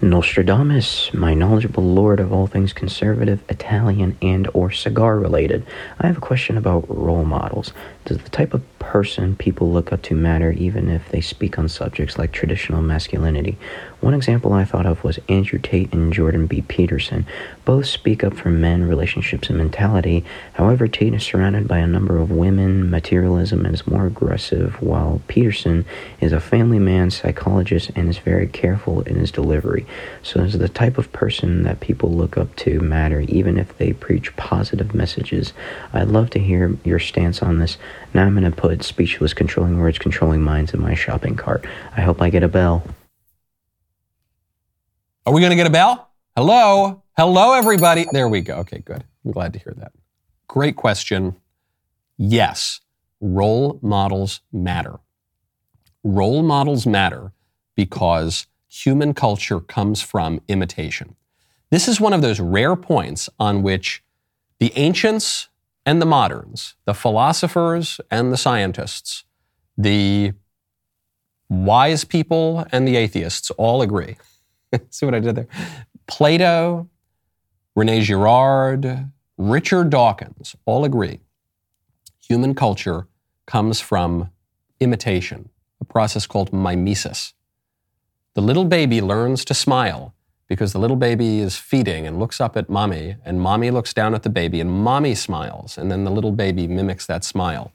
[0.00, 5.66] Nostradamus, my knowledgeable lord of all things conservative, Italian, and or cigar related.
[5.98, 7.72] I have a question about role models.
[8.04, 11.68] Does the type of person people look up to matter even if they speak on
[11.68, 13.58] subjects like traditional masculinity?
[14.06, 16.62] One example I thought of was Andrew Tate and Jordan B.
[16.62, 17.26] Peterson.
[17.64, 20.24] Both speak up for men, relationships, and mentality.
[20.52, 25.84] However, Tate is surrounded by a number of women, materialism, is more aggressive, while Peterson
[26.20, 29.84] is a family man, psychologist, and is very careful in his delivery.
[30.22, 33.92] So, does the type of person that people look up to matter even if they
[33.92, 35.52] preach positive messages?
[35.92, 37.76] I'd love to hear your stance on this.
[38.14, 41.66] Now I'm going to put speechless controlling words, controlling minds in my shopping cart.
[41.96, 42.84] I hope I get a bell.
[45.26, 46.12] Are we going to get a bell?
[46.36, 47.02] Hello?
[47.16, 48.06] Hello, everybody.
[48.12, 48.58] There we go.
[48.58, 49.02] Okay, good.
[49.24, 49.90] I'm glad to hear that.
[50.46, 51.34] Great question.
[52.16, 52.80] Yes,
[53.20, 55.00] role models matter.
[56.04, 57.32] Role models matter
[57.74, 61.16] because human culture comes from imitation.
[61.70, 64.04] This is one of those rare points on which
[64.60, 65.48] the ancients
[65.84, 69.24] and the moderns, the philosophers and the scientists,
[69.76, 70.34] the
[71.48, 74.16] wise people and the atheists all agree.
[74.90, 75.48] See what I did there?
[76.06, 76.88] Plato,
[77.74, 81.20] Rene Girard, Richard Dawkins all agree
[82.28, 83.06] human culture
[83.46, 84.30] comes from
[84.80, 85.48] imitation,
[85.80, 87.34] a process called mimesis.
[88.34, 90.12] The little baby learns to smile
[90.48, 94.14] because the little baby is feeding and looks up at mommy, and mommy looks down
[94.14, 97.72] at the baby, and mommy smiles, and then the little baby mimics that smile.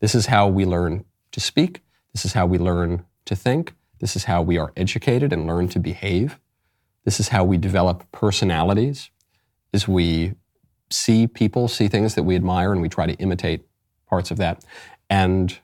[0.00, 1.82] This is how we learn to speak.
[2.12, 3.74] This is how we learn to think.
[3.98, 6.38] This is how we are educated and learn to behave.
[7.04, 9.10] This is how we develop personalities,
[9.72, 10.34] is we
[10.90, 13.66] see people, see things that we admire, and we try to imitate
[14.08, 14.64] parts of that.
[15.08, 15.58] And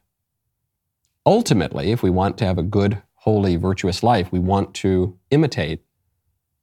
[1.27, 5.83] ultimately, if we want to have a good, holy, virtuous life, we want to imitate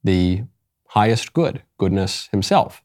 [0.02, 0.44] the
[0.88, 2.82] highest good, goodness himself.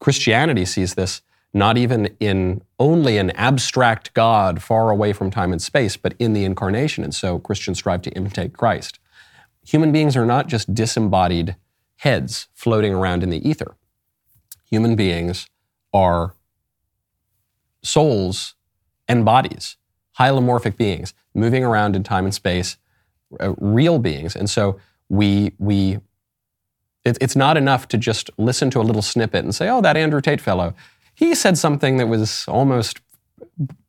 [0.00, 1.22] Christianity sees this
[1.56, 6.34] not even in only an abstract God far away from time and space, but in
[6.34, 7.02] the incarnation.
[7.02, 8.98] And so Christians strive to imitate Christ.
[9.66, 11.56] Human beings are not just disembodied
[11.96, 13.74] heads floating around in the ether.
[14.68, 15.46] Human beings
[15.94, 16.34] are
[17.82, 18.54] souls
[19.08, 19.78] and bodies,
[20.18, 22.76] hylomorphic beings moving around in time and space,
[23.40, 24.36] uh, real beings.
[24.36, 26.00] And so we, we
[27.06, 29.96] it, it's not enough to just listen to a little snippet and say, oh, that
[29.96, 30.74] Andrew Tate fellow,
[31.16, 33.00] he said something that was almost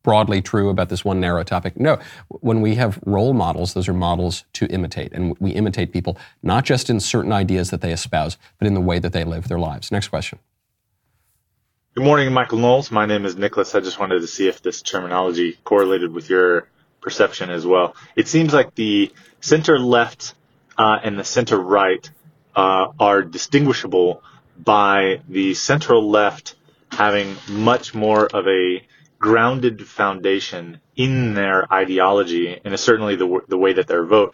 [0.02, 1.78] broadly true about this one narrow topic.
[1.78, 5.12] No, when we have role models, those are models to imitate.
[5.12, 8.82] And we imitate people not just in certain ideas that they espouse, but in the
[8.82, 9.92] way that they live their lives.
[9.92, 10.40] Next question.
[11.94, 12.92] Good morning, Michael Knowles.
[12.92, 13.76] My name is Nicholas.
[13.76, 16.70] I just wanted to see if this terminology correlated with your
[17.02, 17.96] perception as well.
[18.16, 19.12] It seems like the
[19.42, 20.36] center left
[20.78, 22.10] uh, and the center right
[22.56, 24.24] uh, are distinguishable
[24.58, 26.56] by the central left
[26.98, 28.82] having much more of a
[29.20, 34.34] grounded foundation in their ideology and certainly the, the way that their vote,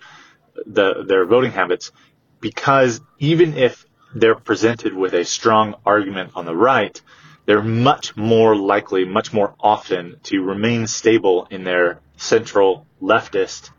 [0.65, 1.91] the, their voting habits,
[2.39, 3.85] because even if
[4.15, 7.01] they're presented with a strong argument on the right,
[7.45, 13.71] they're much more likely, much more often to remain stable in their central leftist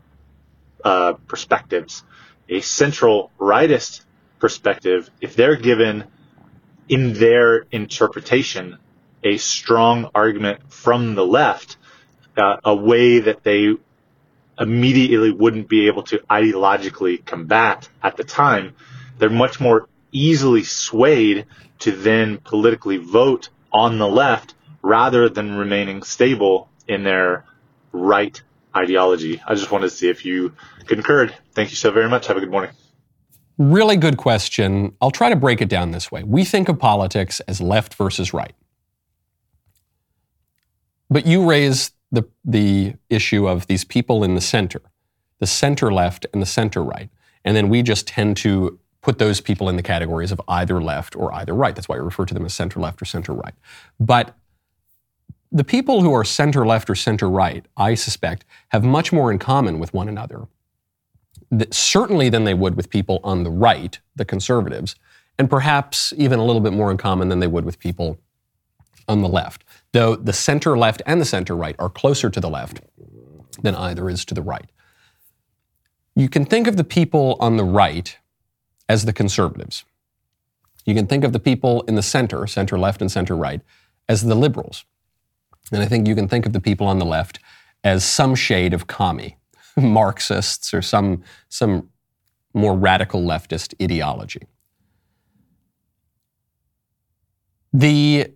[0.83, 2.03] uh, perspectives.
[2.49, 4.05] A central rightist
[4.37, 6.03] perspective, if they're given
[6.87, 8.77] in their interpretation
[9.23, 11.77] a strong argument from the left,
[12.37, 13.75] uh, a way that they
[14.59, 18.75] immediately wouldn't be able to ideologically combat at the time,
[19.17, 21.45] they're much more easily swayed
[21.79, 27.43] to then politically vote on the left rather than remaining stable in their
[27.91, 28.41] right
[28.75, 29.41] ideology.
[29.45, 30.53] I just wanted to see if you
[30.85, 31.35] concurred.
[31.53, 32.27] Thank you so very much.
[32.27, 32.71] Have a good morning.
[33.57, 34.95] Really good question.
[35.01, 36.23] I'll try to break it down this way.
[36.23, 38.53] We think of politics as left versus right.
[41.09, 44.81] But you raise the, the issue of these people in the center,
[45.39, 47.09] the center left and the center right.
[47.43, 51.15] And then we just tend to put those people in the categories of either left
[51.15, 51.75] or either right.
[51.75, 53.53] That's why we refer to them as center left or center right.
[53.99, 54.35] But
[55.51, 59.39] the people who are center left or center right, I suspect, have much more in
[59.39, 60.47] common with one another,
[61.71, 64.95] certainly than they would with people on the right, the conservatives,
[65.37, 68.19] and perhaps even a little bit more in common than they would with people
[69.07, 69.63] on the left
[69.95, 72.81] though the center left and the center right are closer to the left
[73.61, 74.69] than either is to the right.
[76.15, 78.17] You can think of the people on the right
[78.89, 79.85] as the conservatives.
[80.85, 83.61] You can think of the people in the center, center left and center right,
[84.09, 84.83] as the liberals.
[85.71, 87.39] And I think you can think of the people on the left
[87.81, 89.37] as some shade of commie,
[89.77, 91.89] Marxists or some, some
[92.53, 94.41] more radical leftist ideology.
[97.73, 98.31] The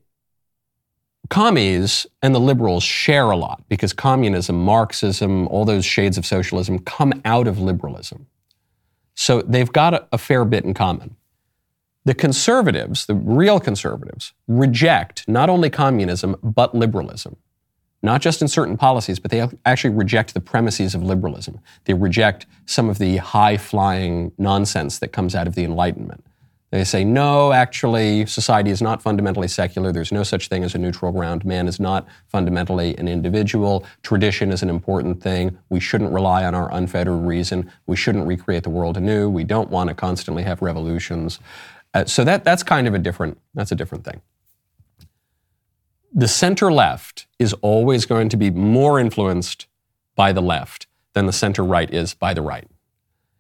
[1.30, 6.80] commies and the liberals share a lot because communism, Marxism, all those shades of socialism
[6.80, 8.28] come out of liberalism.
[9.16, 11.16] So they've got a, a, fair bit in common.
[12.06, 17.36] The conservatives, the real conservatives, reject not only communism, but liberalism.
[18.02, 21.60] Not just in certain policies, but they actually reject the premises of liberalism.
[21.86, 26.24] They reject some of the high flying nonsense that comes out of the Enlightenment.
[26.72, 29.92] They say, no, actually, society is not fundamentally secular.
[29.92, 31.44] There's no such thing as a neutral ground.
[31.44, 33.86] Man is not fundamentally an individual.
[34.04, 35.58] Tradition is an important thing.
[35.70, 37.72] We shouldn't rely on our unfettered reason.
[37.88, 39.30] We shouldn't recreate the world anew.
[39.30, 41.40] We don't want to constantly have revolutions.
[41.96, 44.22] Uh, so that, that's kind of a different, that's a different thing.
[46.20, 49.68] The center left is always going to be more influenced
[50.16, 52.68] by the left than the center right is by the right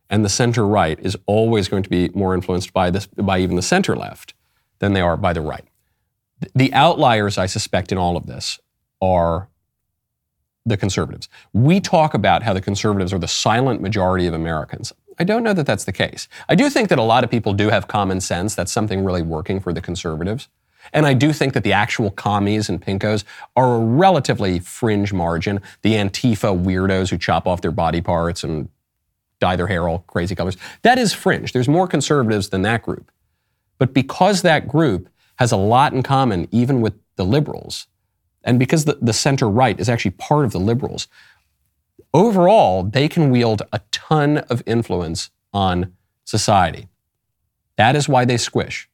[0.09, 3.55] and the center right is always going to be more influenced by this by even
[3.55, 4.33] the center left
[4.79, 5.65] than they are by the right.
[6.55, 8.59] The outliers, I suspect, in all of this
[9.01, 9.49] are
[10.65, 11.27] the conservatives.
[11.53, 14.93] We talk about how the conservatives are the silent majority of Americans.
[15.19, 16.29] I don't know that that's the case.
[16.47, 18.55] I do think that a lot of people do have common sense.
[18.55, 20.47] That's something really working for the conservatives.
[20.93, 23.23] And I do think that the actual commies and pinkos
[23.55, 25.61] are a relatively fringe margin.
[25.81, 28.69] The Antifa weirdos who chop off their body parts and
[29.39, 30.57] dye their hair all crazy colors.
[30.81, 31.53] That is fringe.
[31.53, 33.11] There's more conservatives than that group.
[33.77, 37.87] But because that group has a lot in common, even with the liberals,
[38.43, 41.07] and because the, the center right is actually part of the liberals,
[42.13, 45.93] overall, they can wield a ton of influence on
[46.25, 46.87] society.
[47.77, 48.88] That is why they squish,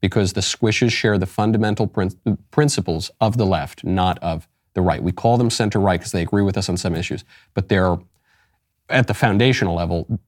[0.00, 2.18] because the squishes share the fundamental prin-
[2.50, 5.02] principles of the left, not of the right.
[5.02, 7.24] We call them center right because they agree with us on some issues,
[7.54, 7.96] but they're
[8.88, 10.20] at the foundational level,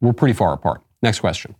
[0.00, 0.82] we're pretty far apart.
[1.02, 1.54] Next question.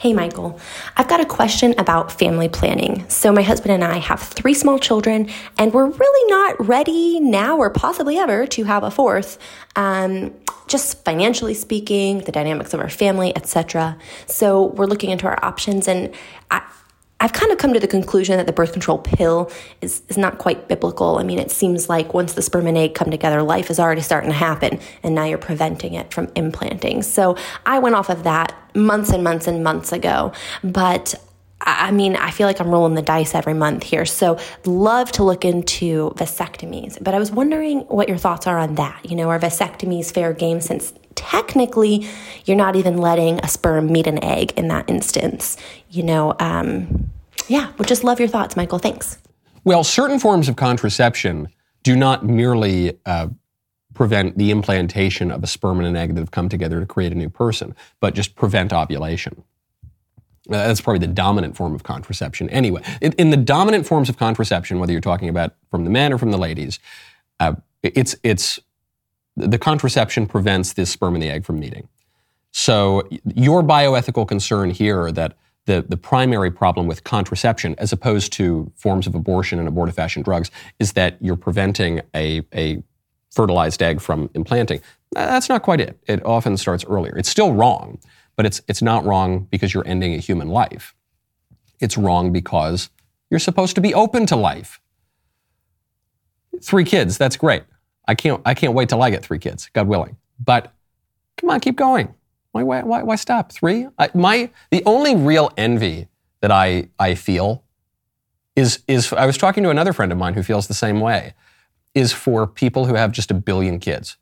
[0.00, 0.58] Hey, Michael.
[0.96, 3.06] I've got a question about family planning.
[3.10, 5.28] So, my husband and I have three small children,
[5.58, 9.36] and we're really not ready now or possibly ever to have a fourth.
[9.76, 10.32] Um,
[10.68, 13.98] just financially speaking, the dynamics of our family, etc.
[14.24, 16.14] So, we're looking into our options, and
[17.20, 19.50] I've kind of come to the conclusion that the birth control pill
[19.82, 21.18] is, is not quite biblical.
[21.18, 24.00] I mean, it seems like once the sperm and egg come together, life is already
[24.00, 27.02] starting to happen, and now you're preventing it from implanting.
[27.02, 30.32] So I went off of that months and months and months ago.
[30.64, 31.14] But
[31.62, 34.06] I mean, I feel like I'm rolling the dice every month here.
[34.06, 37.02] So, love to look into vasectomies.
[37.02, 39.08] But I was wondering what your thoughts are on that.
[39.08, 42.06] You know, are vasectomies fair game since technically
[42.46, 45.56] you're not even letting a sperm meet an egg in that instance?
[45.90, 47.10] You know, um,
[47.48, 48.78] yeah, would just love your thoughts, Michael.
[48.78, 49.18] Thanks.
[49.64, 51.48] Well, certain forms of contraception
[51.82, 53.28] do not merely uh,
[53.94, 57.12] prevent the implantation of a sperm and an egg that have come together to create
[57.12, 59.42] a new person, but just prevent ovulation.
[60.50, 62.50] Uh, that's probably the dominant form of contraception.
[62.50, 66.12] Anyway, in, in, the dominant forms of contraception, whether you're talking about from the men
[66.12, 66.80] or from the ladies,
[67.38, 68.58] uh, it's it's
[69.36, 71.88] the contraception prevents the sperm and the egg from meeting.
[72.52, 75.36] So your bioethical concern here that
[75.66, 80.50] the, the primary problem with contraception, as opposed to forms of abortion and abortifacient drugs,
[80.78, 82.82] is that you're preventing a, a
[83.30, 84.80] fertilized egg from implanting.
[85.12, 85.98] That's not quite it.
[86.06, 87.16] It often starts earlier.
[87.16, 87.98] It's still wrong,
[88.40, 90.94] but it's, it's not wrong because you're ending a human life.
[91.78, 92.88] It's wrong because
[93.28, 94.80] you're supposed to be open to life.
[96.62, 97.64] Three kids, that's great.
[98.08, 100.16] I can't, I can't wait till I get three kids, God willing.
[100.42, 100.72] But
[101.36, 102.14] come on, keep going.
[102.52, 103.52] Why, why, why, why stop?
[103.52, 103.88] Three?
[103.98, 106.08] I, my, the only real envy
[106.40, 107.62] that I, I feel
[108.56, 111.34] is, is, I was talking to another friend of mine who feels the same way,
[111.94, 114.16] is for people who have just a billion kids.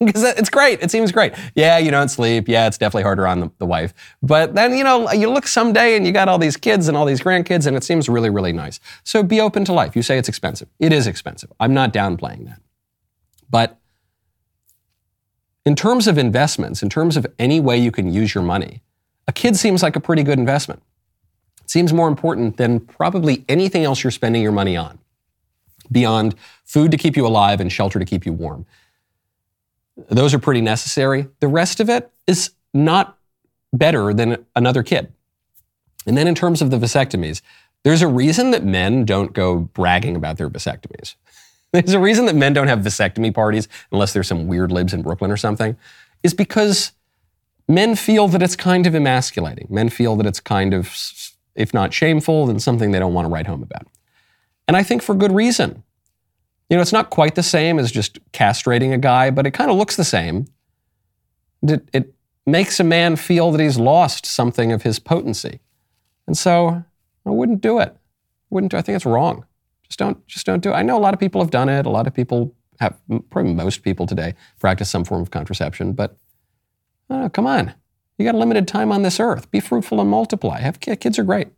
[0.04, 0.82] Because it's great.
[0.82, 1.34] It seems great.
[1.54, 2.48] Yeah, you don't sleep.
[2.48, 3.92] Yeah, it's definitely harder on the, the wife.
[4.22, 7.04] But then, you know, you look someday and you got all these kids and all
[7.04, 8.80] these grandkids, and it seems really, really nice.
[9.04, 9.94] So be open to life.
[9.94, 10.68] You say it's expensive.
[10.78, 11.52] It is expensive.
[11.60, 12.62] I'm not downplaying that.
[13.50, 13.78] But
[15.66, 18.80] in terms of investments, in terms of any way you can use your money,
[19.28, 20.82] a kid seems like a pretty good investment.
[21.62, 24.98] It seems more important than probably anything else you're spending your money on,
[25.92, 28.64] beyond food to keep you alive and shelter to keep you warm.
[30.08, 31.28] Those are pretty necessary.
[31.40, 33.18] The rest of it is not
[33.72, 35.12] better than another kid.
[36.06, 37.42] And then in terms of the vasectomies,
[37.82, 41.14] there's a reason that men don't go bragging about their vasectomies.
[41.72, 45.02] There's a reason that men don't have vasectomy parties unless there's some weird libs in
[45.02, 45.76] Brooklyn or something,
[46.24, 46.90] is because
[47.68, 49.68] men feel that it's kind of emasculating.
[49.70, 50.92] Men feel that it's kind of,
[51.54, 53.86] if not shameful, then something they don't want to write home about.
[54.66, 55.84] And I think for good reason.
[56.70, 59.70] You know, it's not quite the same as just castrating a guy, but it kind
[59.70, 60.46] of looks the same.
[61.62, 62.14] It, it
[62.46, 65.60] makes a man feel that he's lost something of his potency.
[66.28, 66.84] And so
[67.26, 67.96] I wouldn't do it.
[68.50, 69.44] Wouldn't do, I think it's wrong.
[69.82, 70.74] Just don't, just don't do it.
[70.74, 71.86] I know a lot of people have done it.
[71.86, 72.96] A lot of people have,
[73.30, 76.16] probably most people today practice some form of contraception, but
[77.10, 77.74] oh, come on.
[78.16, 79.50] You got a limited time on this earth.
[79.50, 80.60] Be fruitful and multiply.
[80.60, 81.48] Have kids are great.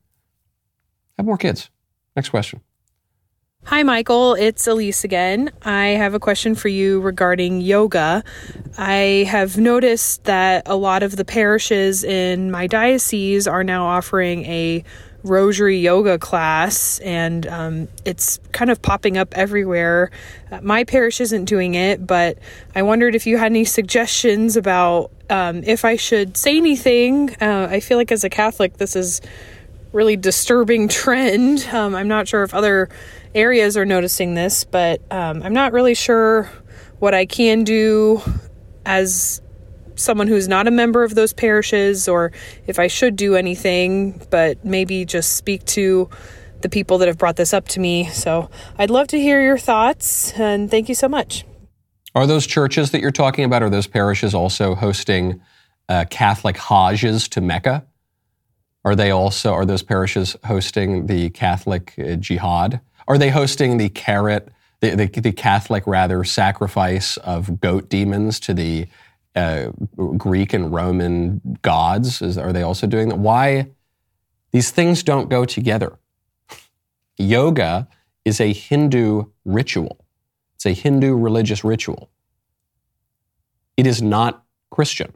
[1.19, 1.69] Have more kids.
[2.17, 2.63] Next question.
[3.65, 4.35] Hi, Michael.
[4.35, 5.53] It's Elise again.
[5.63, 8.25] I have a question for you regarding yoga.
[8.77, 14.45] I have noticed that a lot of the parishes in my diocese are now offering
[14.47, 14.83] a
[15.23, 20.11] rosary yoga class, and um, it's kind of popping up everywhere.
[20.51, 22.39] Uh, my parish isn't doing it, but
[22.75, 27.37] I wondered if you had any suggestions about um, if I should say anything.
[27.41, 29.21] Uh, I feel like as a Catholic, this is
[29.93, 31.67] really disturbing trend.
[31.73, 32.89] Um, I'm not sure if other
[33.35, 36.51] areas are noticing this, but um, I'm not really sure
[36.99, 38.21] what I can do
[38.85, 39.41] as
[39.97, 42.33] someone who's not a member of those parishes or
[42.67, 46.09] if I should do anything, but maybe just speak to
[46.61, 48.07] the people that have brought this up to me.
[48.07, 51.45] So I'd love to hear your thoughts and thank you so much.
[52.15, 55.41] Are those churches that you're talking about, are those parishes also hosting
[55.89, 57.87] uh, Catholic Hajjs to Mecca?
[58.85, 62.81] Are they also, are those parishes hosting the Catholic uh, jihad?
[63.07, 64.49] Are they hosting the carrot,
[64.81, 68.89] the, the, the Catholic rather sacrifice of goat demons to the
[69.37, 69.69] uh,
[70.17, 72.21] Greek and Roman gods?
[72.21, 73.19] Is, are they also doing that?
[73.19, 73.69] Why?
[74.51, 75.99] These things don't go together.
[77.17, 77.89] Yoga
[78.25, 80.05] is a Hindu ritual.
[80.57, 82.11] It's a Hindu religious ritual.
[83.77, 85.13] It is not Christian.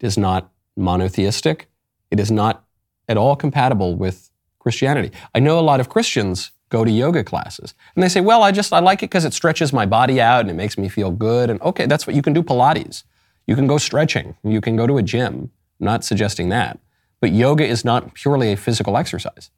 [0.00, 1.68] It is not monotheistic.
[2.10, 2.64] It is not
[3.08, 5.10] at all compatible with Christianity.
[5.34, 8.50] I know a lot of Christians go to yoga classes and they say, well, I
[8.50, 11.10] just, I like it because it stretches my body out and it makes me feel
[11.10, 11.50] good.
[11.50, 13.04] And okay, that's what you can do Pilates.
[13.46, 14.36] You can go stretching.
[14.42, 15.50] You can go to a gym.
[15.80, 16.80] I'm not suggesting that.
[17.20, 19.50] But yoga is not purely a physical exercise.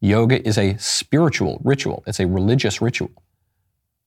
[0.00, 2.02] Yoga is a spiritual ritual.
[2.06, 3.10] It's a religious ritual.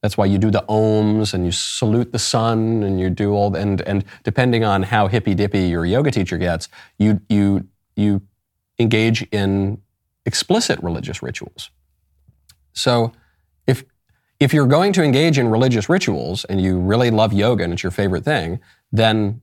[0.06, 3.56] That's why you do the ohms and you salute the sun and you do all
[3.56, 8.22] and and depending on how hippy dippy your yoga teacher gets, you you you
[8.78, 9.82] engage in
[10.24, 11.72] explicit religious rituals.
[12.74, 13.14] So
[13.66, 13.84] if
[14.40, 17.82] if you're going to engage in religious rituals and you really love yoga and it's
[17.82, 18.60] your favorite thing,
[18.92, 19.42] then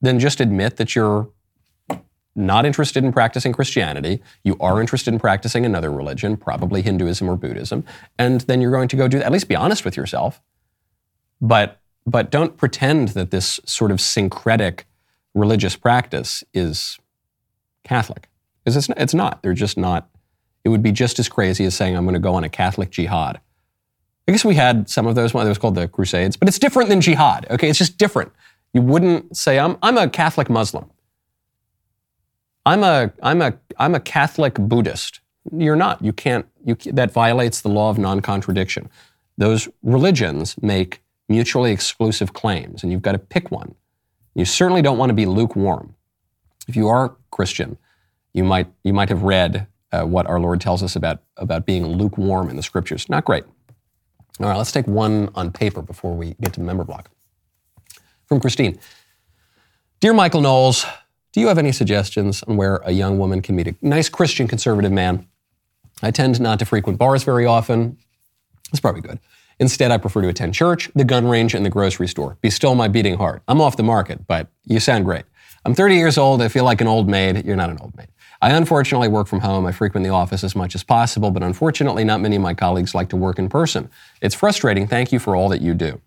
[0.00, 1.28] then just admit that you're
[2.34, 4.22] not interested in practicing Christianity.
[4.42, 7.84] You are interested in practicing another religion, probably Hinduism or Buddhism,
[8.18, 9.26] and then you're going to go do that.
[9.26, 10.40] At least be honest with yourself.
[11.40, 14.86] But but don't pretend that this sort of syncretic
[15.34, 16.98] religious practice is
[17.84, 18.28] Catholic.
[18.64, 19.42] Because it's, it's not.
[19.42, 20.08] They're just not.
[20.64, 22.90] It would be just as crazy as saying, I'm going to go on a Catholic
[22.90, 23.40] jihad.
[24.28, 25.34] I guess we had some of those.
[25.34, 27.46] One was called the Crusades, but it's different than jihad.
[27.50, 28.32] Okay, it's just different.
[28.72, 30.90] You wouldn't say, I'm, I'm a Catholic Muslim.
[32.64, 35.20] I'm a, I'm a, I'm a Catholic Buddhist.
[35.50, 36.02] You're not.
[36.04, 36.46] You can't.
[36.64, 38.88] You, that violates the law of non-contradiction.
[39.36, 43.74] Those religions make mutually exclusive claims, and you've got to pick one.
[44.34, 45.94] You certainly don't want to be lukewarm.
[46.68, 47.76] If you are Christian,
[48.32, 51.84] you might you might have read uh, what our Lord tells us about about being
[51.86, 53.08] lukewarm in the scriptures.
[53.08, 53.44] Not great.
[54.40, 57.10] All right, let's take one on paper before we get to the member block.
[58.26, 58.78] From Christine.
[60.00, 60.86] Dear Michael Knowles,
[61.32, 64.46] do you have any suggestions on where a young woman can meet a nice Christian
[64.46, 65.26] conservative man?
[66.02, 67.96] I tend not to frequent bars very often.
[68.70, 69.18] That's probably good.
[69.58, 72.36] Instead, I prefer to attend church, the gun range, and the grocery store.
[72.40, 73.42] Be still my beating heart.
[73.48, 75.24] I'm off the market, but you sound great.
[75.64, 76.42] I'm 30 years old.
[76.42, 77.44] I feel like an old maid.
[77.44, 78.08] You're not an old maid.
[78.40, 79.64] I unfortunately work from home.
[79.66, 82.94] I frequent the office as much as possible, but unfortunately, not many of my colleagues
[82.94, 83.88] like to work in person.
[84.20, 84.88] It's frustrating.
[84.88, 86.00] Thank you for all that you do.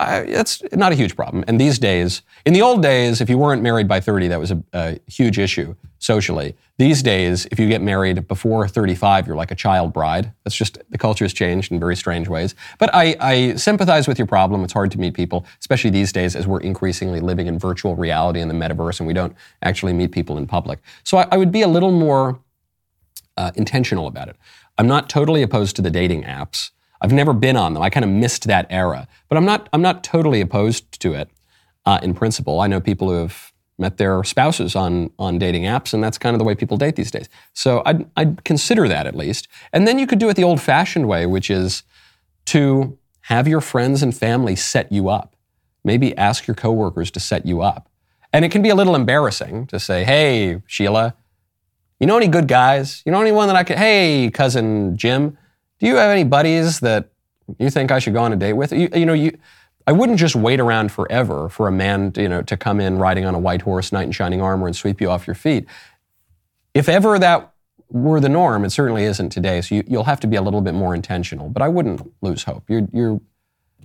[0.00, 1.44] It's not a huge problem.
[1.46, 4.50] And these days, in the old days, if you weren't married by 30, that was
[4.50, 6.56] a, a, huge issue socially.
[6.78, 10.32] These days, if you get married before 35, you're like a child bride.
[10.44, 12.54] That's just the culture has changed in very strange ways.
[12.78, 14.64] But I, I sympathize with your problem.
[14.64, 18.40] It's hard to meet people, especially these days as we're increasingly living in virtual reality
[18.40, 20.78] in the metaverse and we don't actually meet people in public.
[21.04, 22.40] So I, I would be a little more
[23.36, 24.36] uh, intentional about it.
[24.78, 26.70] I'm not totally opposed to the dating apps.
[27.00, 27.82] I've never been on them.
[27.82, 29.68] I kind of missed that era, but I'm not.
[29.72, 31.30] I'm not totally opposed to it
[31.86, 32.60] uh, in principle.
[32.60, 36.34] I know people who have met their spouses on on dating apps, and that's kind
[36.34, 37.28] of the way people date these days.
[37.54, 39.48] So I'd, I'd consider that at least.
[39.72, 41.82] And then you could do it the old-fashioned way, which is
[42.46, 45.36] to have your friends and family set you up.
[45.82, 47.88] Maybe ask your coworkers to set you up.
[48.32, 51.14] And it can be a little embarrassing to say, "Hey, Sheila,
[51.98, 53.02] you know any good guys?
[53.06, 53.78] You know anyone that I could?
[53.78, 55.38] Hey, cousin Jim."
[55.80, 57.10] Do you have any buddies that
[57.58, 58.72] you think I should go on a date with?
[58.72, 59.36] You, you know, you,
[59.86, 62.98] I wouldn't just wait around forever for a man, to, you know, to come in
[62.98, 65.66] riding on a white horse, knight in shining armor, and sweep you off your feet.
[66.74, 67.52] If ever that
[67.88, 69.62] were the norm, it certainly isn't today.
[69.62, 71.48] So you, will have to be a little bit more intentional.
[71.48, 72.64] But I wouldn't lose hope.
[72.68, 73.20] You're, you're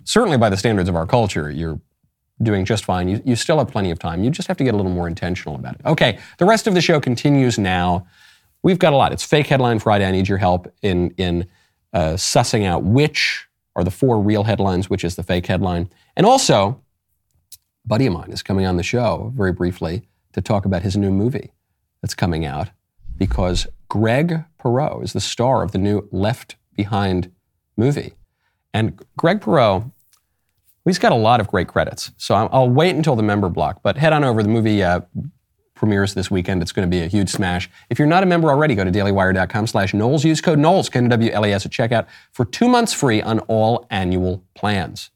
[0.03, 1.79] certainly by the standards of our culture, you're
[2.43, 3.07] doing just fine.
[3.07, 4.21] You, you still have plenty of time.
[4.21, 5.81] You just have to get a little more intentional about it.
[5.85, 8.05] Okay, the rest of the show continues now.
[8.61, 9.13] We've got a lot.
[9.13, 10.05] It's Fake Headline Friday.
[10.05, 11.47] I need your help in in
[11.95, 15.89] uh, sussing out which are the four real headlines, which is the fake headline.
[16.15, 16.81] And also,
[17.53, 20.97] a buddy of mine is coming on the show very briefly to talk about his
[20.97, 21.53] new movie
[22.01, 22.69] that's coming out
[23.17, 27.31] because Greg Perrow is the star of the new Left Behind
[27.77, 28.13] movie.
[28.73, 29.89] And Greg Perrow,
[30.83, 32.11] he's got a lot of great credits.
[32.17, 34.83] So I'll wait until the member block, but head on over the movie.
[34.83, 35.01] Uh,
[35.75, 36.61] premieres this weekend.
[36.61, 37.69] It's going to be a huge smash.
[37.89, 40.23] If you're not a member already, go to dailywire.com slash Knowles.
[40.25, 45.11] Use code Knowles, K-N-W-L-E-S at checkout for two months free on all annual plans.